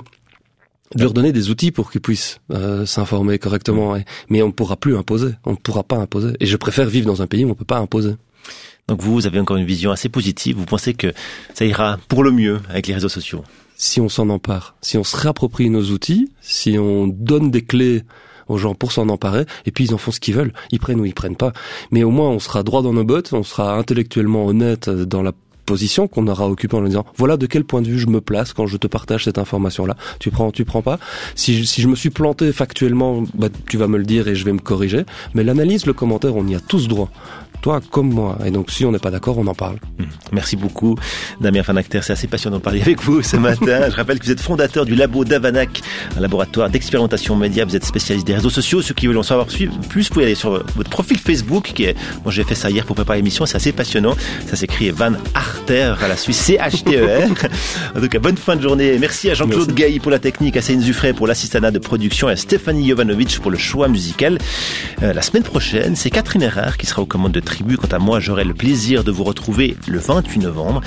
De 0.96 1.02
leur 1.04 1.12
donner 1.14 1.32
des 1.32 1.48
outils 1.50 1.70
pour 1.70 1.90
qu'ils 1.92 2.00
puissent 2.00 2.40
euh, 2.52 2.84
s'informer 2.84 3.38
correctement. 3.38 3.94
Et- 3.96 4.04
mais 4.28 4.42
on 4.42 4.48
ne 4.48 4.52
pourra 4.52 4.76
plus 4.76 4.96
imposer. 4.96 5.28
On 5.46 5.52
ne 5.52 5.56
pourra 5.56 5.84
pas 5.84 5.96
imposer. 5.96 6.32
Et 6.40 6.46
je 6.46 6.56
préfère 6.56 6.86
vivre 6.88 7.06
dans 7.06 7.22
un 7.22 7.28
pays 7.28 7.44
où 7.44 7.46
on 7.46 7.50
ne 7.50 7.54
peut 7.54 7.64
pas 7.64 7.78
imposer. 7.78 8.16
Donc 8.88 9.00
vous, 9.00 9.12
vous 9.14 9.26
avez 9.28 9.38
encore 9.38 9.56
une 9.56 9.66
vision 9.66 9.92
assez 9.92 10.08
positive. 10.08 10.56
Vous 10.56 10.64
pensez 10.66 10.94
que 10.94 11.12
ça 11.54 11.64
ira 11.64 11.98
pour 12.08 12.24
le 12.24 12.32
mieux 12.32 12.58
avec 12.68 12.88
les 12.88 12.94
réseaux 12.94 13.08
sociaux? 13.08 13.44
Si 13.82 13.98
on 13.98 14.10
s'en 14.10 14.28
empare, 14.28 14.74
si 14.82 14.98
on 14.98 15.04
se 15.04 15.16
réapproprie 15.16 15.70
nos 15.70 15.84
outils, 15.84 16.30
si 16.42 16.78
on 16.78 17.06
donne 17.06 17.50
des 17.50 17.62
clés 17.62 18.02
aux 18.46 18.58
gens 18.58 18.74
pour 18.74 18.92
s'en 18.92 19.08
emparer, 19.08 19.46
et 19.64 19.70
puis 19.70 19.84
ils 19.84 19.94
en 19.94 19.96
font 19.96 20.10
ce 20.10 20.20
qu'ils 20.20 20.34
veulent. 20.34 20.52
Ils 20.70 20.78
prennent 20.78 21.00
ou 21.00 21.06
ils 21.06 21.14
prennent 21.14 21.34
pas. 21.34 21.54
Mais 21.90 22.04
au 22.04 22.10
moins, 22.10 22.28
on 22.28 22.40
sera 22.40 22.62
droit 22.62 22.82
dans 22.82 22.92
nos 22.92 23.04
bottes, 23.04 23.32
on 23.32 23.42
sera 23.42 23.78
intellectuellement 23.78 24.44
honnête 24.44 24.90
dans 24.90 25.22
la 25.22 25.32
position 25.70 26.08
qu'on 26.08 26.26
aura 26.26 26.48
occupée 26.48 26.76
en 26.76 26.80
lui 26.80 26.88
disant 26.88 27.06
voilà 27.16 27.36
de 27.36 27.46
quel 27.46 27.62
point 27.62 27.80
de 27.80 27.86
vue 27.86 28.00
je 28.00 28.08
me 28.08 28.20
place 28.20 28.52
quand 28.52 28.66
je 28.66 28.76
te 28.76 28.88
partage 28.88 29.22
cette 29.24 29.38
information 29.38 29.86
là. 29.86 29.94
Tu 30.18 30.32
prends, 30.32 30.50
tu 30.50 30.64
prends 30.64 30.82
pas. 30.82 30.98
Si 31.36 31.58
je, 31.58 31.62
si 31.62 31.80
je 31.80 31.86
me 31.86 31.94
suis 31.94 32.10
planté 32.10 32.52
factuellement, 32.52 33.22
bah, 33.34 33.46
tu 33.68 33.76
vas 33.76 33.86
me 33.86 33.96
le 33.96 34.04
dire 34.04 34.26
et 34.26 34.34
je 34.34 34.44
vais 34.44 34.52
me 34.52 34.58
corriger. 34.58 35.04
Mais 35.34 35.44
l'analyse, 35.44 35.86
le 35.86 35.92
commentaire, 35.92 36.34
on 36.34 36.44
y 36.48 36.56
a 36.56 36.60
tous 36.60 36.88
droit. 36.88 37.08
Toi 37.62 37.80
comme 37.90 38.12
moi. 38.12 38.36
Et 38.44 38.50
donc 38.50 38.72
si 38.72 38.84
on 38.84 38.90
n'est 38.90 38.98
pas 38.98 39.12
d'accord, 39.12 39.38
on 39.38 39.46
en 39.46 39.54
parle. 39.54 39.76
Merci 40.32 40.56
beaucoup, 40.56 40.96
Damien 41.40 41.62
Fanacter. 41.62 42.00
C'est 42.02 42.14
assez 42.14 42.26
passionnant 42.26 42.56
de 42.56 42.62
parler 42.62 42.80
avec 42.88 43.00
vous 43.00 43.22
ce 43.22 43.36
matin. 43.36 43.88
Je 43.90 43.94
rappelle 43.94 44.18
que 44.18 44.24
vous 44.24 44.32
êtes 44.32 44.40
fondateur 44.40 44.84
du 44.84 44.96
labo 44.96 45.24
Davanac, 45.24 45.82
un 46.16 46.20
laboratoire 46.20 46.68
d'expérimentation 46.68 47.36
média. 47.36 47.64
Vous 47.64 47.76
êtes 47.76 47.84
spécialiste 47.84 48.26
des 48.26 48.34
réseaux 48.34 48.50
sociaux. 48.50 48.82
Ceux 48.82 48.94
qui 48.94 49.06
veulent 49.06 49.18
en 49.18 49.22
savoir 49.22 49.46
plus, 49.46 49.68
vous 49.68 50.14
pouvez 50.14 50.24
aller 50.24 50.34
sur 50.34 50.64
votre 50.74 50.90
profil 50.90 51.18
Facebook, 51.18 51.72
qui 51.74 51.84
est, 51.84 51.96
moi 52.24 52.32
j'ai 52.32 52.42
fait 52.42 52.56
ça 52.56 52.70
hier 52.70 52.84
pour 52.84 52.96
préparer 52.96 53.18
l'émission. 53.18 53.46
C'est 53.46 53.56
assez 53.56 53.72
passionnant. 53.72 54.16
Ça 54.48 54.56
s'écrit 54.56 54.90
Van 54.90 55.12
À 55.68 56.08
la 56.08 56.16
Suisse, 56.16 56.38
C-H-T-E-R. 56.38 57.30
en 57.96 58.00
tout 58.00 58.08
cas, 58.08 58.18
bonne 58.18 58.36
fin 58.36 58.56
de 58.56 58.62
journée. 58.62 58.96
Merci 58.98 59.30
à 59.30 59.34
Jean-Claude 59.34 59.72
Gailly 59.72 60.00
pour 60.00 60.10
la 60.10 60.18
technique, 60.18 60.56
à 60.56 60.62
Céline 60.62 60.80
Zuffray 60.80 61.12
pour 61.12 61.26
l'assistanat 61.26 61.70
de 61.70 61.78
production 61.78 62.28
et 62.28 62.32
à 62.32 62.36
Stéphanie 62.36 62.88
Jovanovic 62.88 63.38
pour 63.40 63.52
le 63.52 63.58
choix 63.58 63.86
musical. 63.86 64.38
Euh, 65.02 65.12
la 65.12 65.22
semaine 65.22 65.44
prochaine, 65.44 65.94
c'est 65.94 66.10
Catherine 66.10 66.42
Erard 66.42 66.76
qui 66.76 66.86
sera 66.86 67.02
aux 67.02 67.06
commandes 67.06 67.32
de 67.32 67.40
Tribu. 67.40 67.76
Quant 67.76 67.94
à 67.94 67.98
moi, 68.00 68.18
j'aurai 68.18 68.44
le 68.44 68.54
plaisir 68.54 69.04
de 69.04 69.12
vous 69.12 69.22
retrouver 69.22 69.76
le 69.86 69.98
28 69.98 70.40
novembre. 70.40 70.80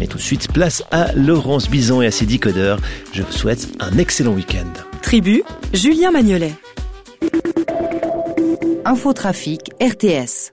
Mais 0.00 0.06
tout 0.06 0.18
de 0.18 0.22
suite, 0.22 0.52
place 0.52 0.82
à 0.90 1.12
Laurence 1.14 1.70
Bison 1.70 2.02
et 2.02 2.06
à 2.06 2.10
ses 2.10 2.26
décodeurs. 2.26 2.78
Je 3.12 3.22
vous 3.22 3.32
souhaite 3.32 3.68
un 3.80 3.96
excellent 3.96 4.32
week-end. 4.32 4.66
Tribu, 5.02 5.44
Julien 5.72 6.10
Magnolet. 6.10 6.52
Infotrafic 8.84 9.70
RTS. 9.80 10.52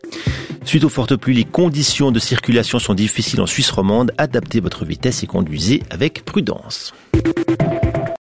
Suite 0.66 0.86
aux 0.86 0.90
fortes 0.90 1.16
pluies, 1.16 1.36
les 1.36 1.44
conditions 1.44 2.12
de 2.12 2.20
circulation 2.20 2.80
sont 2.80 2.94
difficiles 2.94 3.42
en 3.42 3.46
Suisse 3.46 3.70
romande. 3.70 4.12
Adaptez 4.18 4.60
votre 4.60 4.86
vitesse 4.86 5.24
et 5.24 5.28
conduisez 5.28 5.84
avec 5.90 6.24
prudence. 6.26 6.94